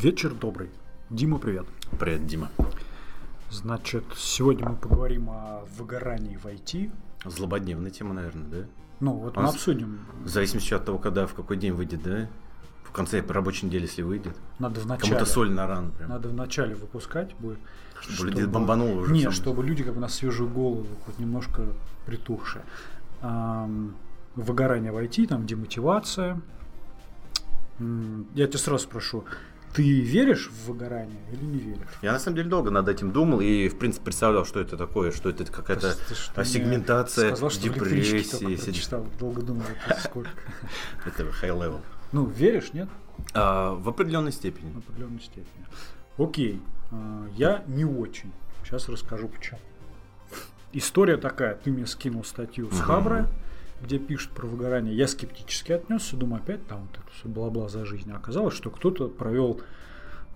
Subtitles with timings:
[0.00, 0.70] Вечер добрый.
[1.10, 1.66] Дима, привет.
[1.98, 2.50] Привет, Дима.
[3.50, 6.90] Значит, сегодня мы поговорим о выгорании в IT.
[7.26, 8.66] Злободневная тема, наверное, да?
[9.00, 10.00] Ну, вот У мы обсудим.
[10.24, 12.28] В зависимости от того, когда, в какой день выйдет, да?
[12.84, 14.34] В конце рабочей недели, если выйдет.
[14.58, 15.10] Надо в начале.
[15.12, 16.08] Кому-то соль на рану прям.
[16.08, 17.58] Надо в начале выпускать будет.
[18.00, 19.32] Чтобы люди бомбануло уже Не, всем.
[19.32, 21.66] чтобы люди как бы на свежую голову, хоть немножко
[22.06, 22.64] притухшие.
[23.20, 23.94] Ам,
[24.34, 26.40] выгорание в IT, там демотивация.
[27.78, 29.24] Я тебя сразу спрошу,
[29.74, 31.88] ты веришь в выгорание или не веришь?
[32.02, 35.12] Я на самом деле долго над этим думал и, в принципе, представлял, что это такое,
[35.12, 38.22] что это какая-то что, сегментация, сказал, что депрессии.
[38.22, 38.64] сидит.
[38.64, 40.30] прочитал, долго думал, это сколько.
[41.04, 41.80] Это high level.
[42.12, 42.88] Ну, веришь, нет?
[43.34, 44.72] А, в определенной степени.
[44.72, 45.66] В определенной степени.
[46.18, 48.32] Окей, а, я не очень.
[48.64, 49.60] Сейчас расскажу почему.
[50.72, 52.80] История такая, ты мне скинул статью с.
[52.80, 53.28] Хабра,
[53.82, 54.94] где пишут про выгорание.
[54.94, 58.10] Я скептически отнесся, думаю, опять там вот это все бла-бла за жизнь.
[58.12, 59.60] А оказалось, что кто-то провел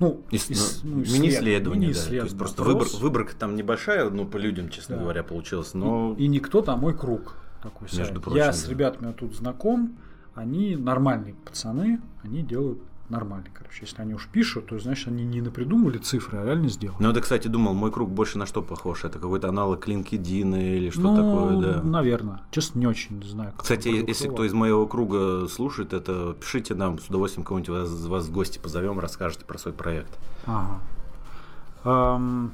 [0.00, 2.00] ну, Ис- ис- ну, ну, исслед- Мини-исследование, да.
[2.08, 5.02] То есть просто выбор, выборка там небольшая, ну, по людям, честно Да.
[5.02, 5.72] говоря, получилось.
[5.72, 8.20] Но И никто там мой круг такой Между сайт.
[8.22, 8.52] прочим, Я да.
[8.52, 9.96] с ребятами тут знаком,
[10.34, 13.80] они нормальные пацаны, они делают нормально, короче.
[13.82, 16.96] Если они уж пишут, то значит они не напридумывали цифры, а реально сделали.
[17.00, 19.04] Ну, это, кстати, думал, мой круг больше на что похож?
[19.04, 21.82] Это какой-то аналог LinkedIn или что ну, такое, да?
[21.82, 22.40] Наверное.
[22.50, 23.52] Честно, не очень знаю.
[23.56, 28.26] Кстати, если кто из моего круга слушает это, пишите нам, с удовольствием кого-нибудь вас, вас
[28.26, 30.18] в гости позовем, расскажете про свой проект.
[30.46, 30.80] Ага.
[31.84, 32.52] Ам,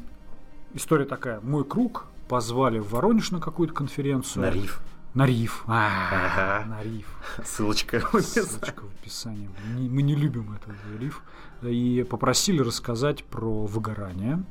[0.74, 1.40] история такая.
[1.40, 4.42] Мой круг позвали в Воронеж на какую-то конференцию.
[4.42, 4.80] На риф.
[5.14, 5.64] На риф.
[5.66, 6.66] А, Ага.
[6.68, 7.06] На риф.
[7.44, 8.00] Ссылочка.
[8.20, 9.50] Ссылочка в описании.
[9.76, 11.22] Не- Мы не любим этот риф.
[11.62, 14.44] И попросили рассказать про выгорание.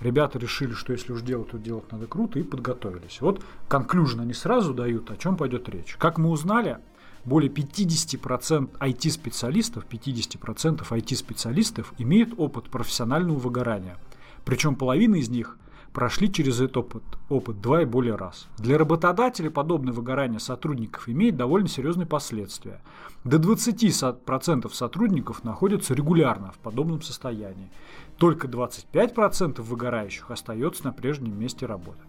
[0.00, 3.20] Ребята решили, что если уж делать, то делать надо круто, и подготовились.
[3.20, 5.94] Вот конклюжн они сразу дают, о чем пойдет речь.
[5.98, 6.78] Как мы узнали,
[7.24, 13.96] более 50% IT-специалистов, 50% IT-специалистов имеют опыт профессионального выгорания.
[14.44, 15.56] Причем половина из них
[15.94, 18.48] прошли через этот опыт, опыт два и более раз.
[18.58, 22.80] Для работодателя подобное выгорание сотрудников имеет довольно серьезные последствия.
[23.22, 27.70] До 20% сотрудников находятся регулярно в подобном состоянии.
[28.18, 32.00] Только 25% выгорающих остается на прежнем месте работы.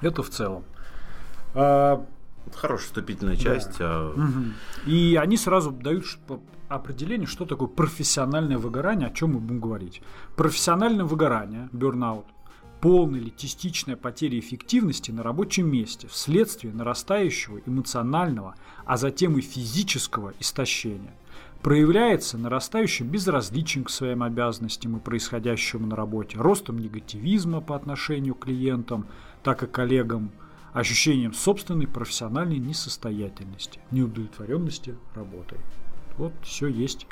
[0.00, 0.64] Это в целом.
[1.54, 2.04] А,
[2.54, 3.76] Хорошая вступительная часть.
[3.80, 4.54] а, Мгм.
[4.86, 6.04] И они сразу дают
[6.68, 10.02] определение, что такое профессиональное выгорание, о чем мы будем говорить.
[10.36, 12.24] Профессиональное выгорание, burnout,
[12.80, 18.54] полная или частичная потеря эффективности на рабочем месте вследствие нарастающего эмоционального,
[18.84, 21.14] а затем и физического истощения.
[21.62, 28.44] Проявляется нарастающим безразличием к своим обязанностям и происходящему на работе, ростом негативизма по отношению к
[28.44, 29.06] клиентам,
[29.42, 30.30] так и коллегам,
[30.72, 35.58] ощущением собственной профессиональной несостоятельности, неудовлетворенности работой.
[36.16, 37.06] Вот все есть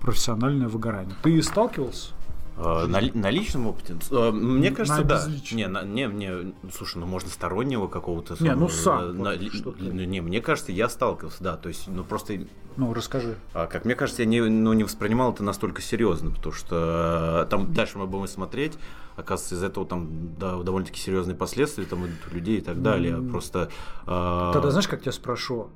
[0.00, 1.14] профессиональное выгорание.
[1.22, 2.14] Ты сталкивался?
[2.62, 3.96] А, на, на личном опыте?
[4.10, 5.16] А, Мне На кажется, да.
[5.26, 5.56] безличном.
[5.58, 8.36] Не, на- не, мне, слушай, ну можно стороннего какого-то.
[8.42, 11.56] Не, ну э, сам на- вот что ну, не, мне кажется, я сталкивался, да.
[11.56, 13.36] То есть, ну просто Ну, расскажи.
[13.54, 17.50] А, как мне кажется, я не, ну, не воспринимал это настолько серьезно, потому что э,
[17.50, 18.78] там дальше мы будем смотреть,
[19.16, 23.14] оказывается, из этого там да, довольно-таки серьезные последствия там идут у людей и так далее.
[23.14, 23.28] М.
[23.30, 23.70] Просто
[24.06, 25.68] э, Тогда знаешь, как тебя спрошу?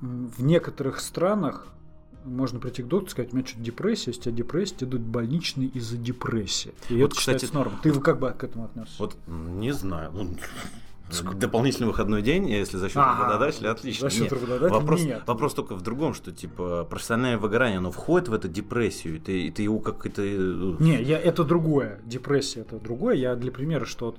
[0.00, 1.66] В некоторых странах
[2.28, 4.90] можно прийти к доктору и сказать, у меня что-то депрессия, если у тебя депрессия, тебе
[4.92, 6.72] дают больничный из-за депрессии.
[6.88, 7.78] И Вот, это, кстати, норма.
[7.82, 8.94] Ты как бы к этому отнесся?
[8.98, 10.10] вот не знаю.
[10.12, 10.28] ну,
[11.34, 14.08] Дополнительный выходной день, если за счет Ага, работодателя, отлично.
[14.08, 14.32] за счет Нет.
[14.32, 15.22] работодателя вопрос, нет.
[15.26, 19.42] вопрос только в другом, что типа профессиональное выгорание, оно входит в эту депрессию, и ты,
[19.46, 20.20] и ты его как это...
[20.22, 22.00] э, Не, я, это другое.
[22.04, 23.14] Депрессия это другое.
[23.16, 24.18] Я для примера, что вот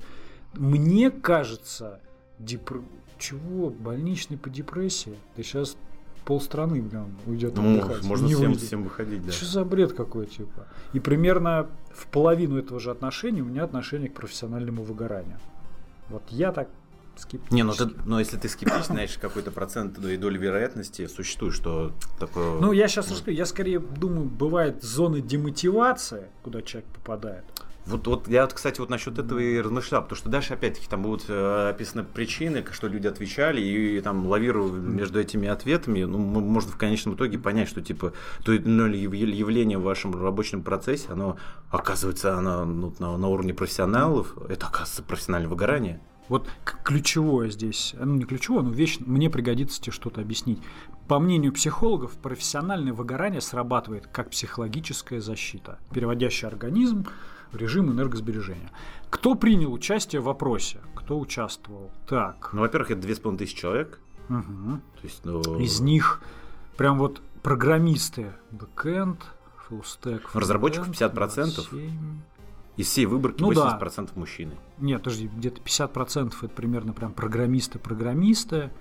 [0.53, 2.00] мне кажется,
[2.40, 2.81] депр...
[3.19, 3.69] чего?
[3.69, 5.14] Больничный по депрессии?
[5.38, 5.78] Да сейчас
[6.25, 8.03] полстраны, блин, уйдет ну, отдыхать.
[8.03, 8.63] можно не всем, выйдет.
[8.63, 9.31] всем выходить, да.
[9.31, 10.68] Что за бред какой, типа?
[10.94, 15.38] И примерно в половину этого же отношения у меня отношение к профессиональному выгоранию.
[16.10, 16.69] Вот я так
[17.19, 17.54] скептически.
[17.54, 21.54] Не, ну ты, но если ты скептичен, знаешь, какой-то процент ну, и доля вероятности существует,
[21.54, 22.60] что такое.
[22.60, 23.36] Ну, я сейчас расскажу.
[23.36, 27.45] Я скорее думаю, бывает зоны демотивации, куда человек попадает.
[27.86, 31.02] Вот, вот я, вот, кстати, вот насчет этого и размышлял, потому что дальше опять-таки там
[31.02, 36.72] будут э, описаны причины, что люди отвечали, и, там лавируя между этими ответами, ну, можно
[36.72, 41.38] в конечном итоге понять, что типа то яв- явление в вашем рабочем процессе, оно
[41.72, 46.00] оказывается оно, ну, на, на уровне профессионалов, это оказывается профессиональное выгорание.
[46.28, 46.48] Вот
[46.84, 50.62] ключевое здесь, ну не ключевое, но вещь, мне пригодится тебе что-то объяснить.
[51.08, 57.08] По мнению психологов, профессиональное выгорание срабатывает как психологическая защита, переводящая организм
[57.51, 58.72] в режим энергосбережения.
[59.10, 60.80] Кто принял участие в опросе?
[60.96, 61.92] Кто участвовал?
[62.07, 62.50] Так.
[62.54, 64.81] Ну, во-первых, это 2500 человек, мгм.
[64.96, 66.22] то есть, ну, Из них
[66.78, 69.19] прям вот программисты бэкэнд,
[69.68, 70.34] Фулстек.
[70.34, 71.13] Разработчиков 50%?
[71.13, 72.22] 27.
[72.78, 74.06] Из всей выборки ну, 80% да.
[74.16, 74.54] мужчины.
[74.78, 78.72] Нет, подожди, где-то 50% это примерно прям программисты-программисты,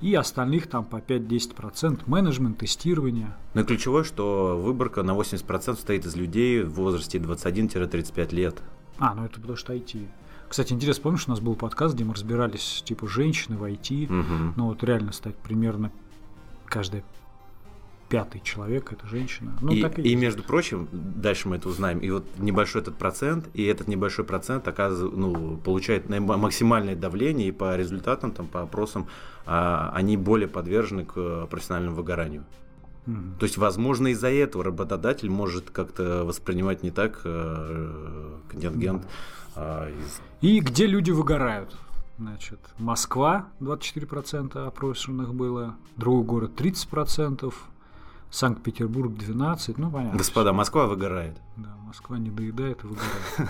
[0.00, 3.34] и остальных там по 5-10% менеджмент, тестирование.
[3.54, 8.62] Ну и ключевое, что выборка на 80% состоит из людей в возрасте 21-35 лет.
[8.98, 10.06] А, ну это потому что IT.
[10.48, 14.06] Кстати, интересно, помнишь, у нас был подкаст, где мы разбирались, типа, женщины в IT.
[14.06, 14.54] Угу.
[14.56, 15.90] Ну вот реально стать примерно
[16.66, 17.02] каждая
[18.08, 19.56] пятый человек это женщина.
[19.60, 22.96] Ну, и, так и, и между прочим, дальше мы это узнаем, и вот небольшой этот
[22.96, 28.62] процент, и этот небольшой процент оказывает, ну, получает максимальное давление, и по результатам, там, по
[28.62, 29.06] опросам,
[29.46, 32.44] а, они более подвержены к профессиональному выгоранию.
[33.06, 33.38] Mm-hmm.
[33.38, 39.02] То есть, возможно, из-за этого работодатель может как-то воспринимать не так э, контингент.
[39.02, 39.08] Mm-hmm.
[39.56, 40.20] А, из...
[40.40, 41.76] И где люди выгорают?
[42.18, 47.52] Значит, Москва 24% опрошенных было, другой город 30%,
[48.34, 50.18] Санкт-Петербург 12, ну понятно.
[50.18, 51.36] Господа, Москва выгорает.
[51.56, 53.14] Да, Москва не доедает и выгорает.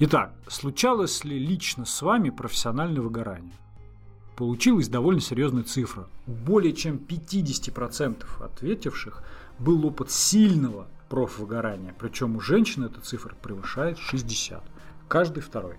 [0.00, 3.52] Итак, случалось ли лично с вами профессиональное выгорание?
[4.34, 6.08] Получилась довольно серьезная цифра.
[6.26, 9.22] У более чем 50% ответивших
[9.60, 11.94] был опыт сильного профвыгорания.
[11.96, 14.60] Причем у женщин эта цифра превышает 60.
[15.06, 15.76] Каждый второй.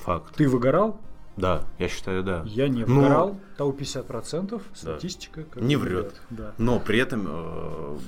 [0.00, 0.34] Факт.
[0.34, 1.00] Ты выгорал?
[1.36, 2.42] Да, я считаю, да.
[2.46, 3.40] Я не вгорал, Но...
[3.56, 5.44] того 50%, статистика.
[5.54, 5.60] Да.
[5.60, 6.14] Не врет.
[6.30, 6.54] Да.
[6.58, 7.26] Но при этом...
[7.26, 7.98] Э,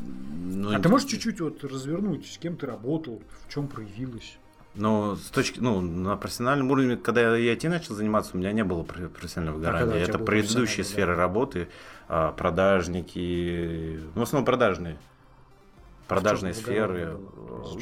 [0.44, 4.38] ну, а ты можешь чуть-чуть вот развернуть, с кем ты работал, в чем проявилось?
[4.76, 8.62] Но с точки, ну, на профессиональном уровне, когда я IT начал заниматься, у меня не
[8.62, 10.04] было профессионального а выгорания.
[10.04, 11.22] А Это предыдущие сферы да.
[11.22, 11.68] работы,
[12.08, 14.98] а, продажники, ну, в основном продажные.
[16.06, 17.16] Продажные сферы,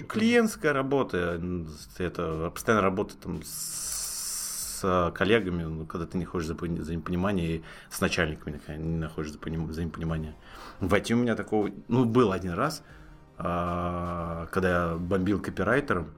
[0.09, 1.39] клиентская работа,
[1.99, 3.94] это постоянно работа там с
[4.85, 10.35] с коллегами, ну, когда ты не находишь взаимопонимания, и с начальниками не находишь взаимопонимания.
[10.81, 12.83] В IT у меня такого, ну, был один раз,
[13.39, 16.09] а, когда я бомбил копирайтером,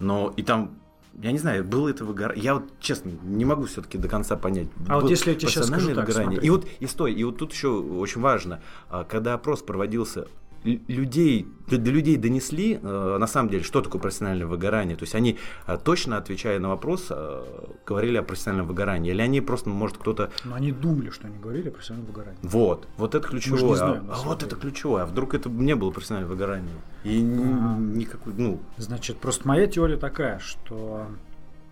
[0.00, 0.76] но и там
[1.22, 2.42] я не знаю, было это выгорание.
[2.42, 4.68] Я вот, честно, не могу все-таки до конца понять.
[4.88, 6.40] А вот если я тебе сейчас скажу так, выгорание.
[6.40, 6.46] Смотри.
[6.46, 10.28] И вот, и стой, и вот тут еще очень важно, а, когда опрос проводился
[10.64, 14.96] людей, до, людей донесли, э, на самом деле, что такое профессиональное выгорание.
[14.96, 17.44] То есть они, э, точно отвечая на вопрос, э,
[17.86, 19.10] говорили о профессиональном выгорании.
[19.10, 20.30] Или они просто, может, кто-то...
[20.44, 22.38] Но они думали, что они говорили о профессиональном выгорании.
[22.42, 23.62] Вот, вот это ключевое.
[23.62, 25.02] Мы знаем, а, а вот это ключевое.
[25.02, 26.74] А вдруг это не было профессиональное выгорание?
[27.04, 28.60] И а, никакой, ну...
[28.76, 31.06] Значит, просто моя теория такая, что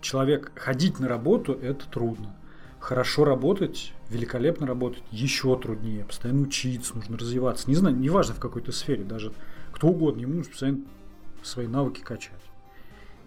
[0.01, 2.35] человек ходить на работу– это трудно
[2.79, 7.69] хорошо работать, великолепно работать, еще труднее, постоянно учиться, нужно развиваться.
[7.69, 9.31] Не знаю, неважно в какой-то сфере, даже
[9.71, 10.79] кто угодно, ему нужно постоянно
[11.43, 12.33] свои навыки качать.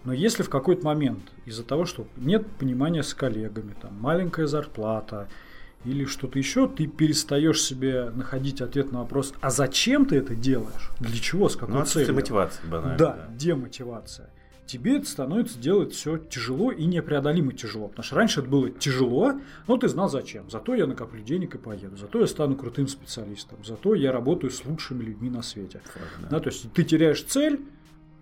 [0.03, 5.29] Но если в какой-то момент из-за того, что нет понимания с коллегами, там маленькая зарплата
[5.85, 10.91] или что-то еще, ты перестаешь себе находить ответ на вопрос, а зачем ты это делаешь?
[10.99, 11.47] Для чего?
[11.47, 12.13] С какой ну, целью?
[12.13, 12.97] Мотивация банально.
[12.97, 14.29] Да, да, демотивация
[14.65, 17.87] тебе это становится делать все тяжело и непреодолимо тяжело.
[17.87, 19.33] Потому что раньше это было тяжело,
[19.67, 20.49] но ты знал зачем.
[20.49, 21.97] Зато я накоплю денег и поеду.
[21.97, 23.59] Зато я стану крутым специалистом.
[23.63, 25.81] Зато я работаю с лучшими людьми на свете.
[26.21, 26.27] да.
[26.29, 27.61] Да, то есть ты теряешь цель,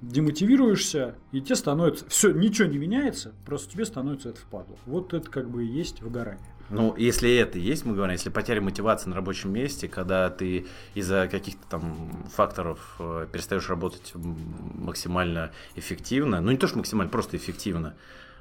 [0.02, 2.08] демотивируешься, и тебе становится...
[2.10, 4.78] Все, ничего не меняется, просто тебе становится это впадло.
[4.86, 6.44] Вот это как бы и есть выгорание.
[6.72, 11.28] Ну, если это есть, мы говорим, если потеря мотивации на рабочем месте, когда ты из-за
[11.30, 17.96] каких-то там факторов э, перестаешь работать максимально эффективно, ну не то, что максимально, просто эффективно,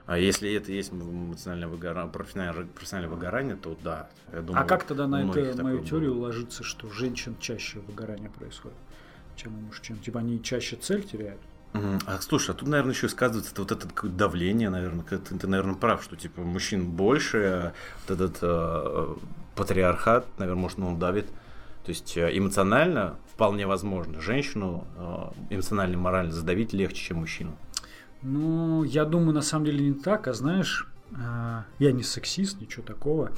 [0.06, 4.08] а если это есть эмоциональное выгорание, профессиональное, профессиональное выгорание, то да.
[4.32, 6.26] Я думаю, а как тогда на эту мою теорию было.
[6.26, 8.76] ложится, что у женщин чаще выгорание происходит,
[9.36, 9.98] чем у мужчин?
[9.98, 11.40] Типа они чаще цель теряют?
[11.72, 16.02] А слушай, а тут, наверное, еще сказывается вот это давление, наверное, ты, ты, наверное, прав,
[16.02, 17.72] что типа мужчин больше, а
[18.08, 19.14] вот этот э,
[19.54, 21.26] патриархат, наверное, может, он давит.
[21.84, 27.56] То есть э, эмоционально вполне возможно женщину э, эмоционально и морально задавить легче, чем мужчину.
[28.22, 30.88] Ну, я думаю, на самом деле не так, а знаешь,
[31.78, 33.30] я не сексист, ничего такого.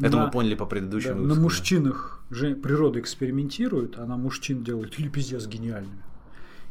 [0.00, 1.22] Это на, мы поняли по предыдущему.
[1.22, 6.02] Да, на мужчинах же природа экспериментирует, а на мужчин делает или пиздец гениальными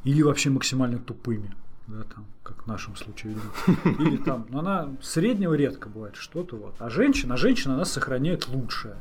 [0.03, 1.53] или вообще максимально тупыми,
[1.87, 3.35] да, там, как в нашем случае.
[3.99, 6.75] Или там, но она среднего редко бывает что-то вот.
[6.79, 8.95] А женщина, а женщина она сохраняет лучшее.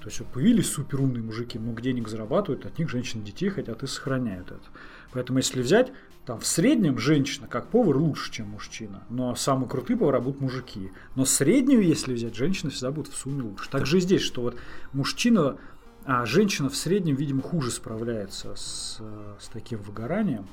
[0.00, 3.86] То есть вот появились суперумные мужики, много денег зарабатывают, от них женщины детей хотят и
[3.86, 4.60] сохраняют это.
[5.12, 5.92] Поэтому если взять,
[6.26, 9.02] там в среднем женщина как повар лучше, чем мужчина.
[9.10, 10.90] Но самые крутые повара будут мужики.
[11.16, 13.68] Но среднюю, если взять, женщина всегда будет в сумме лучше.
[13.70, 14.56] Так же и здесь, что вот
[14.92, 15.56] мужчина
[16.06, 19.00] а женщина в среднем, видимо, хуже справляется с,
[19.40, 20.46] с таким выгоранием.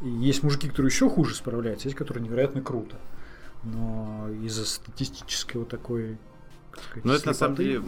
[0.00, 2.96] И есть мужики, которые еще хуже справляются, есть, которые невероятно круто.
[3.62, 6.18] Но из-за статистической вот такой
[7.04, 7.82] Ну, это на самом деле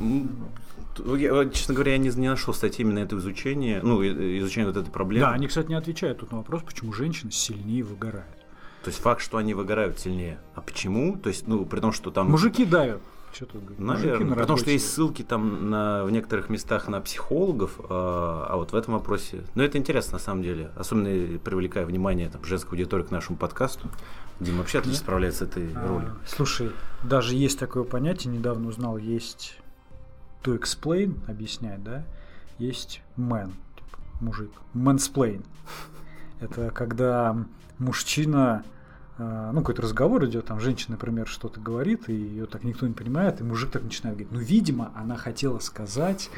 [1.17, 4.91] я, честно говоря, я не, не нашел статьи именно это изучение, ну, изучение вот этой
[4.91, 5.27] проблемы.
[5.27, 8.37] Да, они, кстати, не отвечают тут на вопрос, почему женщины сильнее выгорают.
[8.83, 10.39] То есть факт, что они выгорают сильнее.
[10.55, 11.17] А почему?
[11.17, 12.31] То есть, ну, при том, что там...
[12.31, 13.01] Мужики давят.
[13.33, 13.79] Что тут говорить?
[13.79, 18.57] Наверное, на потому что есть ссылки там на, в некоторых местах на психологов, а, а
[18.57, 19.45] вот в этом вопросе...
[19.55, 20.71] Ну, это интересно, на самом деле.
[20.77, 23.89] Особенно привлекая внимание там, женской аудитории к нашему подкасту.
[24.39, 26.17] Дима вообще отлично справляется с этой а, ролью.
[26.27, 26.73] Слушай,
[27.03, 29.57] даже есть такое понятие, недавно узнал, есть
[30.43, 32.05] to explain, объяснять, да,
[32.59, 35.45] есть man, типа, мужик, mansplain.
[36.41, 37.37] Это когда
[37.79, 38.65] мужчина
[39.19, 43.41] ну, какой-то разговор идет, там женщина, например, что-то говорит, и ее так никто не понимает,
[43.41, 46.31] и мужик так начинает говорить, ну, видимо, она хотела сказать,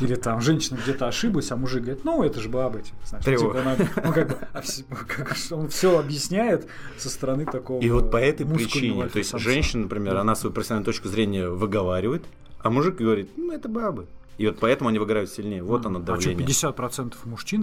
[0.00, 3.60] или там женщина где-то ошиблась, а мужик говорит, ну, это же баба, типа, знаешь, типа,
[3.60, 4.62] она, ну, как бы, а
[5.08, 9.82] как, он все объясняет со стороны такого И вот по этой причине, то есть женщина,
[9.82, 12.24] например, она свою профессиональную точку зрения выговаривает,
[12.60, 14.06] а мужик говорит, ну, это бабы.
[14.38, 15.62] И вот поэтому они выиграют сильнее.
[15.62, 16.46] Вот а, оно давление.
[16.46, 17.62] А что, 50% мужчин,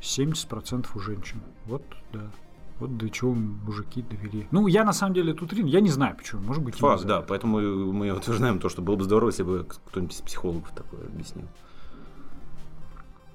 [0.00, 1.40] 70% у женщин.
[1.64, 2.30] Вот, да.
[2.80, 4.48] Вот до чего мужики довели.
[4.50, 6.40] Ну, я на самом деле тут я не знаю почему.
[6.42, 7.20] Может быть, Факт, да.
[7.20, 7.60] Поэтому
[7.92, 11.46] мы утверждаем то, что было бы здорово, если бы кто-нибудь из психологов такое объяснил.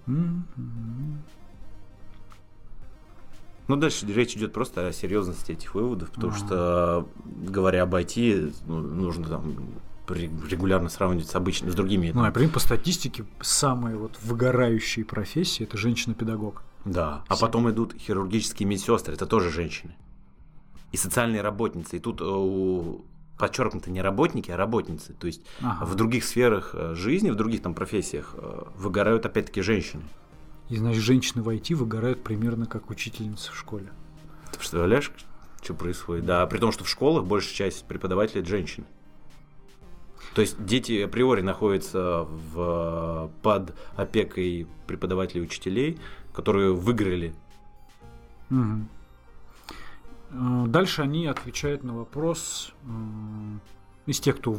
[0.08, 1.18] Mm-hmm.
[3.68, 8.54] Ну, дальше речь идет просто о серьезности этих выводов, потому а что, говоря об IT,
[8.68, 9.56] ну, нужно там
[10.08, 12.12] регулярно сравнивать с обычными, с другими.
[12.14, 16.62] Ну, например, по статистике самые вот выгорающие профессии это женщина-педагог.
[16.86, 17.24] Да.
[17.28, 19.96] А потом идут хирургические медсестры, это тоже женщины.
[20.92, 21.98] И социальные работницы.
[21.98, 22.94] И тут э,
[23.38, 25.14] подчеркнуто не работники, а работницы.
[25.14, 25.84] То есть ага.
[25.86, 30.04] в других сферах э, жизни, в других там профессиях э, выгорают опять-таки женщины.
[30.70, 33.90] И значит, женщины в IT выгорают примерно как учительницы в школе.
[34.52, 35.12] Ты представляешь,
[35.62, 36.26] что происходит?
[36.26, 38.86] Да, при том, что в школах большая часть преподавателей это женщины.
[40.34, 46.00] То есть дети априори находятся в, под опекой преподавателей и учителей,
[46.36, 47.34] которые выиграли.
[48.52, 48.86] Угу.
[50.68, 52.74] Дальше они отвечают на вопрос
[54.06, 54.58] из тех, кто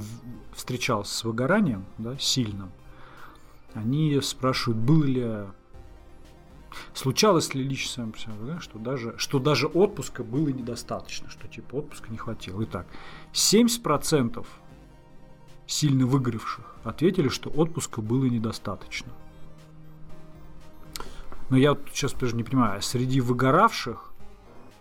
[0.55, 2.71] встречался с выгоранием, да, сильным.
[3.75, 5.45] Они спрашивают, было ли
[6.93, 8.13] Случалось ли лично
[8.61, 12.63] что даже, что даже отпуска было недостаточно, что типа отпуска не хватило.
[12.65, 12.87] Итак,
[13.33, 14.47] 70%
[15.67, 19.11] сильно выигравших ответили, что отпуска было недостаточно.
[21.51, 24.13] Но я вот сейчас даже не понимаю, а среди выгоравших,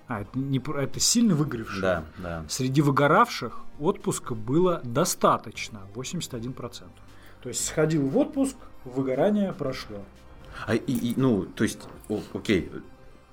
[0.08, 1.82] а, это, не, это сильно выгоревших.
[1.82, 2.46] Да, да.
[2.50, 6.84] Среди выгоравших отпуска было достаточно, 81%.
[7.42, 9.98] То есть сходил в отпуск, выгорание прошло.
[10.66, 11.80] А, и, и, ну, то есть,
[12.10, 12.72] о, окей,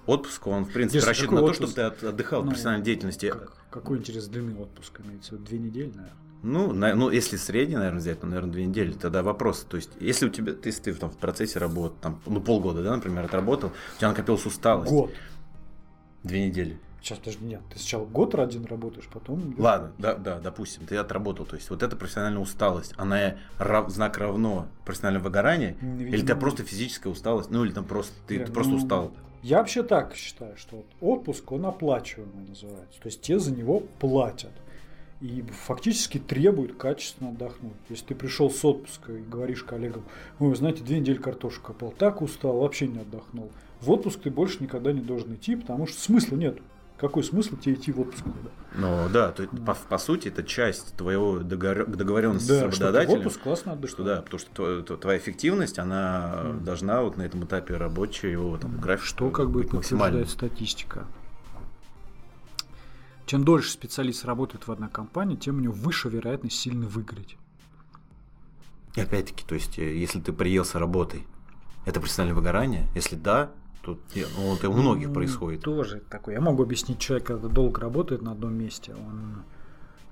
[0.07, 3.31] отпуск, он, в принципе, Если рассчитан на то, чтобы ты отдыхал ну, в профессиональной деятельности.
[3.31, 5.37] Как, какой интерес длины отпуска имеется?
[5.37, 6.13] Две недели, наверное?
[6.43, 9.65] Ну, на, ну, если средний, наверное, взять, то, наверное, две недели, тогда вопрос.
[9.69, 12.83] То есть, если у тебя, ты, если ты там, в процессе работы, там, ну, полгода,
[12.83, 14.91] да, например, отработал, у тебя накопилась усталость.
[14.91, 15.13] Год.
[16.25, 16.79] Две недели.
[17.01, 19.57] Сейчас, подожди, нет, ты сначала год один работаешь, потом...
[19.59, 24.19] Ладно, да, да, допустим, ты отработал, то есть вот эта профессиональная усталость, она рав, знак
[24.19, 28.47] равно профессиональному выгоранию, Видимо, или это просто физическая усталость, ну или там просто, ты, Нет,
[28.47, 29.13] ты просто ну, устал?
[29.43, 33.81] Я вообще так считаю, что вот отпуск, он оплачиваемый называется, то есть те за него
[33.99, 34.53] платят
[35.23, 37.77] и фактически требует качественно отдохнуть.
[37.89, 40.03] Если ты пришел с отпуска и говоришь коллегам,
[40.41, 43.53] ой, вы знаете, две недели картошку копал, так устал, вообще не отдохнул.
[43.81, 46.59] В отпуск ты больше никогда не должен идти, потому что смысла нет.
[46.99, 48.25] Какой смысл тебе идти в отпуск?
[48.75, 53.11] Ну да, то, по, по сути это часть твоего договор, договоренности да, с работодателем.
[53.11, 53.95] Что отпуск классно отдыхать.
[53.95, 56.61] Что да, потому что твоя эффективность, она mm.
[56.65, 61.07] должна вот на этом этапе рабочего там, графика Что как бы подтверждает статистика.
[63.27, 67.37] Чем дольше специалист работает в одной компании, тем у него выше вероятность сильно выиграть.
[68.95, 71.27] И опять-таки, то есть, э, если ты приелся работой,
[71.87, 72.89] это профессиональное выгорание?
[72.95, 73.51] Если да,
[73.83, 75.63] то ну, это у многих ну, происходит.
[75.63, 76.35] Тоже такое.
[76.35, 79.43] Я могу объяснить человек, когда долго работает на одном месте, он,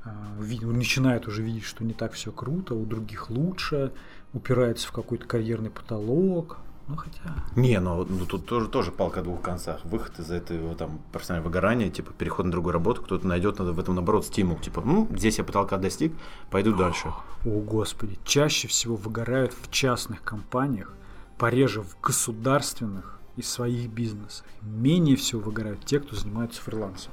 [0.04, 3.92] э, он начинает уже видеть, что не так все круто, у других лучше,
[4.32, 6.58] упирается в какой-то карьерный потолок,
[6.90, 7.20] ну хотя.
[7.54, 9.84] Не, ну, ну тут тоже, тоже палка о двух концах.
[9.84, 13.94] Выход из этого там профессионального выгорания, типа переход на другую работу, кто-то найдет в этом
[13.94, 14.58] наоборот стимул.
[14.58, 16.12] Типа, ну, здесь я потолка достиг,
[16.50, 17.08] пойду дальше.
[17.44, 20.92] О, господи, чаще всего выгорают в частных компаниях,
[21.38, 24.44] пореже в государственных и своих бизнесах.
[24.62, 27.12] Менее всего выгорают те, кто занимается фрилансом.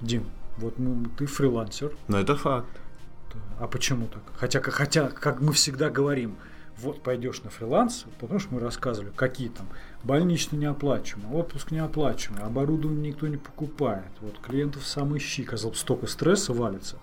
[0.00, 0.24] Дим,
[0.58, 1.92] вот ну, ты фрилансер.
[2.06, 2.68] Но это факт.
[3.58, 4.22] А почему так?
[4.36, 6.36] Хотя, хотя, как мы всегда говорим,
[6.78, 9.66] вот пойдешь на фриланс, потому что мы рассказывали, какие там
[10.04, 16.52] больничные неоплачиваемые, отпуск неоплачиваемый, оборудование никто не покупает, вот клиентов самый щи, казалось, столько стресса
[16.52, 16.98] валится.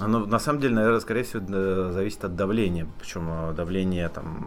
[0.00, 2.86] Оно, на самом деле, наверное, скорее всего, э, зависит от давления.
[3.00, 4.46] Причем э, давление там,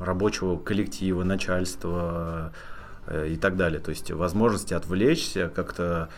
[0.00, 2.52] рабочего коллектива, начальства
[3.06, 3.80] э, и так далее.
[3.80, 6.08] То есть возможности отвлечься как-то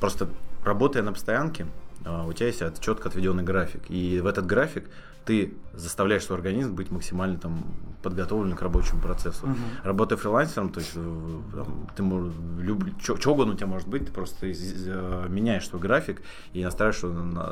[0.00, 0.28] просто
[0.64, 1.66] работая на постоянке,
[2.04, 3.82] у тебя есть четко отведенный график.
[3.88, 4.84] И в этот график
[5.28, 7.62] ты заставляешь свой организм быть максимально там
[8.02, 9.44] подготовлен к рабочему процессу.
[9.44, 9.56] Угу.
[9.84, 14.10] Работая фрилансером, то есть э, там, ты люб, что угодно у тебя может быть, ты
[14.10, 16.22] просто э, меняешь свой график
[16.54, 17.42] и настраиваешь его на,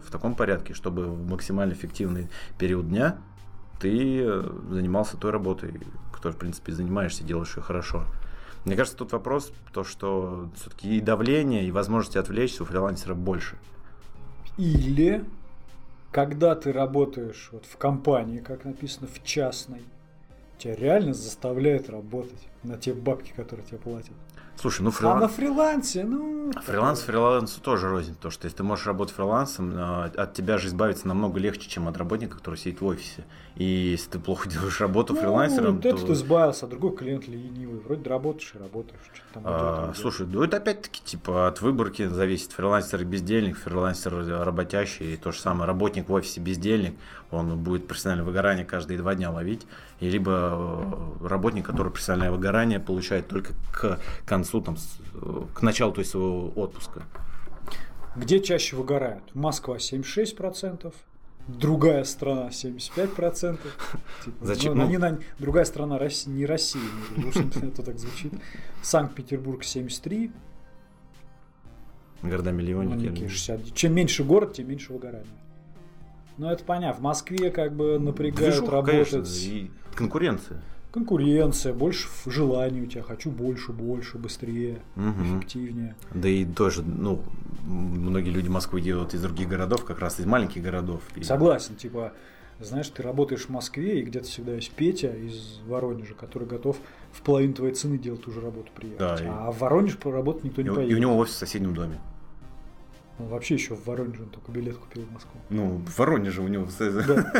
[0.00, 3.18] в таком порядке, чтобы в максимально эффективный период дня
[3.78, 5.82] ты э, занимался той работой,
[6.14, 8.06] которой, в принципе, занимаешься, делаешь ее хорошо.
[8.64, 13.58] Мне кажется, тут вопрос, то, что все-таки и давление, и возможности отвлечься у фрилансера больше.
[14.56, 15.26] Или
[16.12, 19.82] когда ты работаешь вот в компании, как написано, в частной,
[20.58, 24.14] тебя реально заставляют работать на те бабки, которые тебе платят.
[24.56, 25.16] Слушай, ну фриланс...
[25.16, 26.52] А на фрилансе, ну...
[26.66, 28.14] Фриланс фрилансу тоже рознь.
[28.20, 31.88] То, что если ты можешь работать фрилансом, а, от тебя же избавиться намного легче, чем
[31.88, 33.24] от работника, который сидит в офисе.
[33.56, 35.88] И если ты плохо делаешь работу ну, фрилансером, то...
[35.88, 37.80] это ты избавился, а другой клиент ленивый.
[37.80, 39.00] Вроде работаешь и работаешь.
[39.32, 42.52] Там а, слушай, ну это опять-таки типа от выборки зависит.
[42.52, 44.14] Фрилансер и бездельник, фрилансер
[44.44, 45.66] работящий, и то же самое.
[45.66, 46.94] Работник в офисе бездельник,
[47.30, 49.66] он будет профессиональное выгорание каждые два дня ловить.
[50.00, 50.30] И либо
[51.22, 54.76] э, работник, который профессиональное выгорание получает только к концу, там,
[55.54, 57.02] к началу то есть, своего отпуска.
[58.14, 59.34] Где чаще выгорают?
[59.34, 60.92] Москва 76%,
[61.48, 63.58] другая страна 75%.
[64.24, 64.76] Типа, Зачем?
[64.76, 64.98] Ну, ну...
[64.98, 66.82] На, другая страна не Россия,
[67.62, 68.32] это так звучит.
[68.82, 70.30] Санкт-Петербург 73%.
[72.22, 73.26] Города-миллионники.
[73.26, 73.74] 60.
[73.74, 75.26] Чем меньше город, тем меньше выгорания.
[76.38, 77.00] Ну, это понятно.
[77.00, 79.10] В Москве как бы напрягают Движуха, работать.
[79.10, 85.22] Конечно, и конкуренция конкуренция, больше желаний у тебя, хочу больше, больше, быстрее, угу.
[85.24, 85.96] эффективнее.
[86.14, 87.22] Да и тоже, ну,
[87.64, 91.02] многие люди Москву делают из других городов, как раз из маленьких городов.
[91.22, 92.12] Согласен, типа,
[92.60, 96.76] знаешь, ты работаешь в Москве, и где-то всегда есть Петя из Воронежа, который готов
[97.12, 98.98] в половину твоей цены делать ту же работу приехать.
[99.00, 99.52] Да, а и...
[99.52, 100.92] в Воронеж поработать никто не и, поедет.
[100.92, 101.98] И у него офис в соседнем доме.
[103.18, 105.40] Он вообще еще в Воронеже, он только билет купил в Москву.
[105.48, 106.66] Ну, в Воронеже у него...
[106.78, 107.32] Да.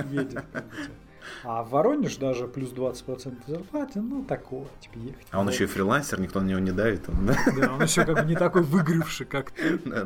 [0.10, 0.44] Едет.
[1.44, 5.26] А в Воронеж даже плюс 20% зарплаты, ну, такого, типа, ехать.
[5.30, 7.02] А он еще и фрилансер, никто на него не давит.
[7.06, 7.36] да?
[7.56, 9.78] да, он еще как бы не такой выгоревший, как ты.
[9.84, 10.04] Да,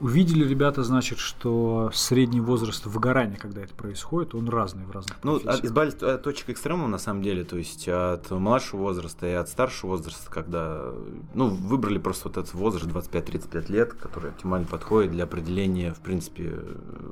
[0.00, 5.38] Увидели ребята, значит, что средний возраст выгорания, когда это происходит, он разный в разных Ну,
[5.38, 9.90] избавиться от точек экстремума, на самом деле, то есть от младшего возраста и от старшего
[9.90, 10.92] возраста, когда,
[11.34, 16.60] ну, выбрали просто вот этот возраст 25-35 лет, который оптимально подходит для определения, в принципе,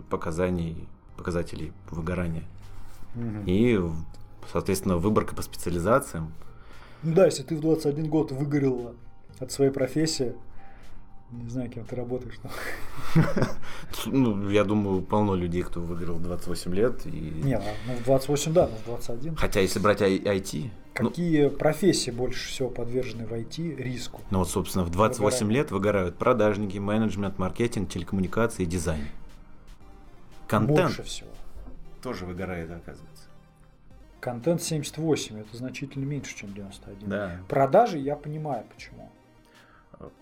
[0.08, 2.44] показаний, показателей выгорания.
[3.16, 3.42] Угу.
[3.46, 3.80] И,
[4.52, 6.32] соответственно, выборка по специализациям.
[7.02, 8.94] Ну да, если ты в 21 год выгорел
[9.40, 10.34] от своей профессии,
[11.32, 12.38] не знаю, кем ты работаешь.
[12.42, 12.50] Но...
[14.06, 17.06] ну, я думаю, полно людей, кто выиграл 28 лет.
[17.06, 17.10] И...
[17.10, 19.36] Не, ну в 28, да, но в 21.
[19.36, 20.70] Хотя, если брать IT...
[20.94, 21.50] Какие ну...
[21.50, 24.20] профессии больше всего подвержены в IT риску?
[24.30, 25.52] Ну вот, собственно, в 28 выгорают.
[25.52, 29.06] лет выгорают продажники, менеджмент, маркетинг, телекоммуникации и дизайн.
[30.46, 31.28] Контент больше всего.
[32.02, 33.24] тоже выгорает, оказывается.
[34.20, 37.08] Контент 78, это значительно меньше, чем 91.
[37.08, 37.40] Да.
[37.48, 39.10] Продажи я понимаю, почему.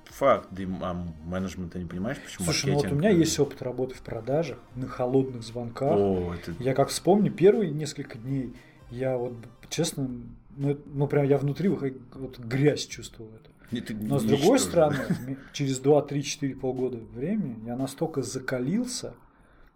[0.04, 3.62] Факт, ты а менеджмент ты не понимаешь, почему Слушай, ну вот у меня есть опыт
[3.62, 5.92] работы в продажах, на холодных звонках.
[5.92, 6.54] О, это...
[6.62, 8.54] Я как вспомню, первые несколько дней,
[8.90, 9.34] я вот,
[9.68, 10.08] честно,
[10.56, 13.50] ну, ну прям я внутри вот грязь чувствовал это.
[13.72, 14.96] Нет, Но с другой стороны,
[15.52, 19.14] через 2, 3, 4 полгода времени я настолько закалился,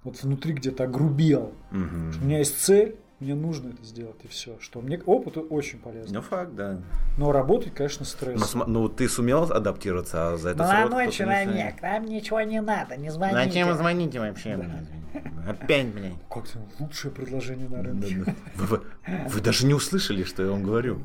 [0.05, 2.19] вот внутри где-то огрубел, угу.
[2.21, 4.57] у меня есть цель, мне нужно это сделать, и все.
[4.61, 6.15] Что мне опыт очень полезен.
[6.15, 6.81] Ну, факт, да.
[7.17, 8.55] Но работать, конечно, стресс.
[8.55, 13.11] Но, ну, ты сумел адаптироваться, а за это Молодой человек, нам ничего не надо, не
[13.11, 13.45] звоните.
[13.45, 14.57] Зачем вы звоните вообще?
[14.57, 15.51] Да.
[15.51, 16.15] Опять, блин.
[16.31, 18.37] Как то лучшее предложение на рынке.
[18.55, 21.01] Вы, вы даже не услышали, что я вам говорю.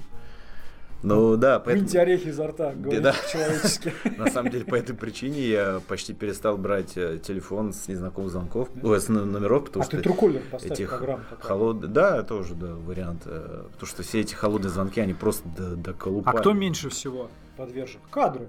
[1.03, 1.85] Ну да, поэтому...
[1.85, 3.13] Выньте орехи изо рта, да.
[3.31, 3.93] человечески.
[4.17, 8.69] На самом деле, по этой причине я почти перестал брать э, телефон с незнакомых звонков,
[8.81, 9.97] ой, с номеров, потому а что...
[9.97, 11.03] ты труколер поставь этих
[11.41, 11.91] холод...
[11.91, 13.23] Да, тоже, да, вариант.
[13.25, 16.37] Э, потому что все эти холодные звонки, они просто до, до колупали.
[16.37, 17.99] А кто меньше всего подвержен?
[18.09, 18.47] Кадры.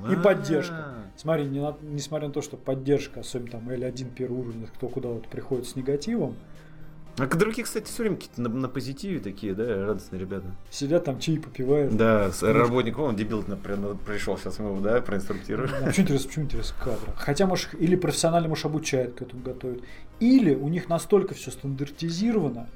[0.00, 0.22] И А-а-а.
[0.22, 0.94] поддержка.
[1.16, 5.66] Смотри, несмотря на то, что поддержка, особенно там L1 первый уровень, кто куда вот приходит
[5.66, 6.36] с негативом,
[7.22, 10.46] а другие, кстати, все время какие-то на, на позитиве такие, да, радостные ребята.
[10.70, 11.96] Сидят там, чаи попивают.
[11.96, 15.70] Да, с работник, он дебил например, пришел, сейчас мы его, да, проинструктируем.
[15.82, 17.14] А почему интересно, почему интересно кадра?
[17.16, 19.82] Хотя, может, или профессионально, может, обучают к этому готовят,
[20.20, 22.68] или у них настолько все стандартизировано,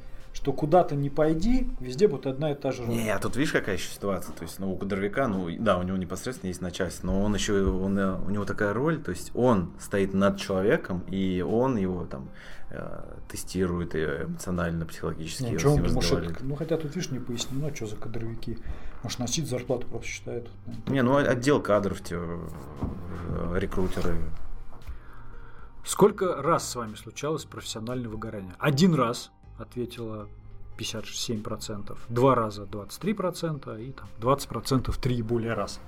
[0.44, 3.76] что куда-то не пойди, везде будет одна и та же Не, а тут видишь, какая
[3.76, 4.34] еще ситуация.
[4.34, 7.64] То есть, ну, у кадровика, ну, да, у него непосредственно есть начальство, но он еще,
[7.64, 12.04] он, э, у него такая роль, то есть он стоит над человеком, и он его
[12.04, 12.28] там
[12.68, 15.58] э, тестирует эмоционально, психологически.
[15.64, 18.58] Ну, ним может, это- ну, хотя тут, видишь, не пояснено, что за кадровики.
[19.02, 20.50] Может, носить зарплату просто считают.
[20.88, 24.14] Не, ну отдел кадров, те, э, рекрутеры.
[25.86, 28.54] Сколько раз с вами случалось профессиональное выгорание?
[28.58, 30.28] Один раз, ответила
[30.78, 35.80] 57%, два раза 23% и там 20% три и более раз.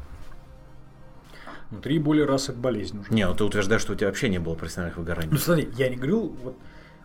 [1.71, 3.13] Ну, три и более раз это болезнь уже.
[3.13, 5.31] Не, ну ты утверждаешь, что у тебя вообще не было профессиональных выгораний.
[5.33, 6.57] Ну смотри, я не говорил, вот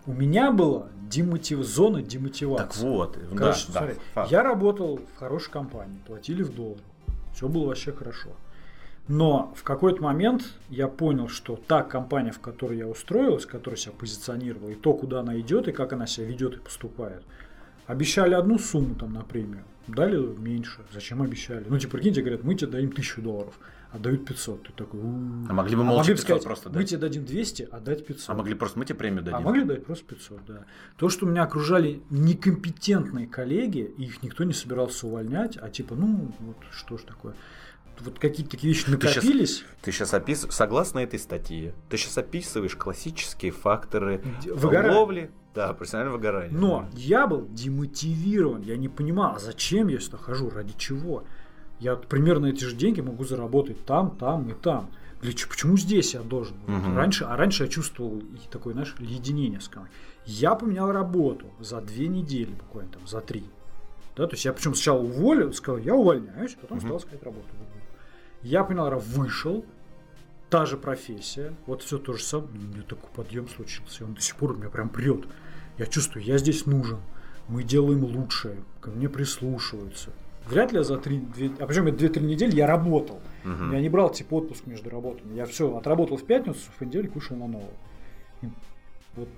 [0.06, 1.64] у меня была демотив...
[1.64, 2.64] зона демотивации.
[2.64, 4.32] так вот, Короче, да, смотри, да, факт.
[4.32, 6.84] я работал в хорошей компании, платили в долларах,
[7.34, 8.30] все было вообще хорошо.
[9.08, 13.94] Но в какой-то момент я понял, что та компания, в которой я устроилась, которая себя
[13.98, 17.24] позиционировала, и то, куда она идет, и как она себя ведет и поступает,
[17.88, 20.82] обещали одну сумму там на премию, дали меньше.
[20.94, 21.66] Зачем обещали?
[21.68, 23.60] Ну, типа, прикиньте, говорят, мы тебе дадим тысячу долларов,
[23.92, 24.64] а дают 500.
[24.68, 25.48] Ты такой, «У-у-у».
[25.50, 26.90] А могли бы А молча могли бы 500 сказать, просто мы дать.
[26.90, 28.30] тебе дадим 200, а дать 500.
[28.30, 29.38] А могли просто мы тебе премию дадим.
[29.38, 30.66] А могли дать просто 500, да.
[30.96, 36.32] То, что меня окружали некомпетентные коллеги, и их никто не собирался увольнять, а типа, ну,
[36.40, 37.34] вот что ж такое.
[38.04, 39.64] Вот какие-то такие вещи накопились.
[39.82, 44.98] Ты сейчас описываешь, согласно этой статье, ты сейчас описываешь классические факторы выгорания.
[44.98, 46.58] ловли, да, профессионального выгорания.
[46.58, 51.24] Но я был демотивирован, я не понимал, а зачем я сюда хожу, ради чего.
[51.80, 54.90] Я примерно эти же деньги могу заработать там, там и там.
[55.22, 55.50] Для чего?
[55.52, 56.58] Почему здесь я должен?
[56.68, 56.96] Вот Мгм.
[56.98, 59.94] Раньше, а раньше я чувствовал такое, знаешь, леденение с командой.
[60.26, 63.44] Я поменял работу за две недели, буквально там, за три.
[64.16, 66.88] Да, то есть я причем сначала уволил, сказал, я увольняюсь, потом Мгм.
[66.88, 67.48] стал искать работу.
[68.44, 69.66] Я понял, вышел,
[70.50, 74.14] та же профессия, вот все то же самое, у меня такой подъем случился, и он
[74.14, 75.26] до сих пор у меня прям прет.
[75.78, 77.00] Я чувствую, я здесь нужен,
[77.48, 80.12] мы делаем лучшее, ко мне прислушиваются.
[80.46, 83.22] Вряд ли я за три, две, а причем это две-три недели я работал.
[83.44, 83.72] Мгм.
[83.72, 85.36] Я не брал типа отпуск между работами.
[85.36, 87.74] Я все отработал в пятницу, в понедельник вышел на новую.
[88.42, 88.48] И
[89.16, 89.30] вот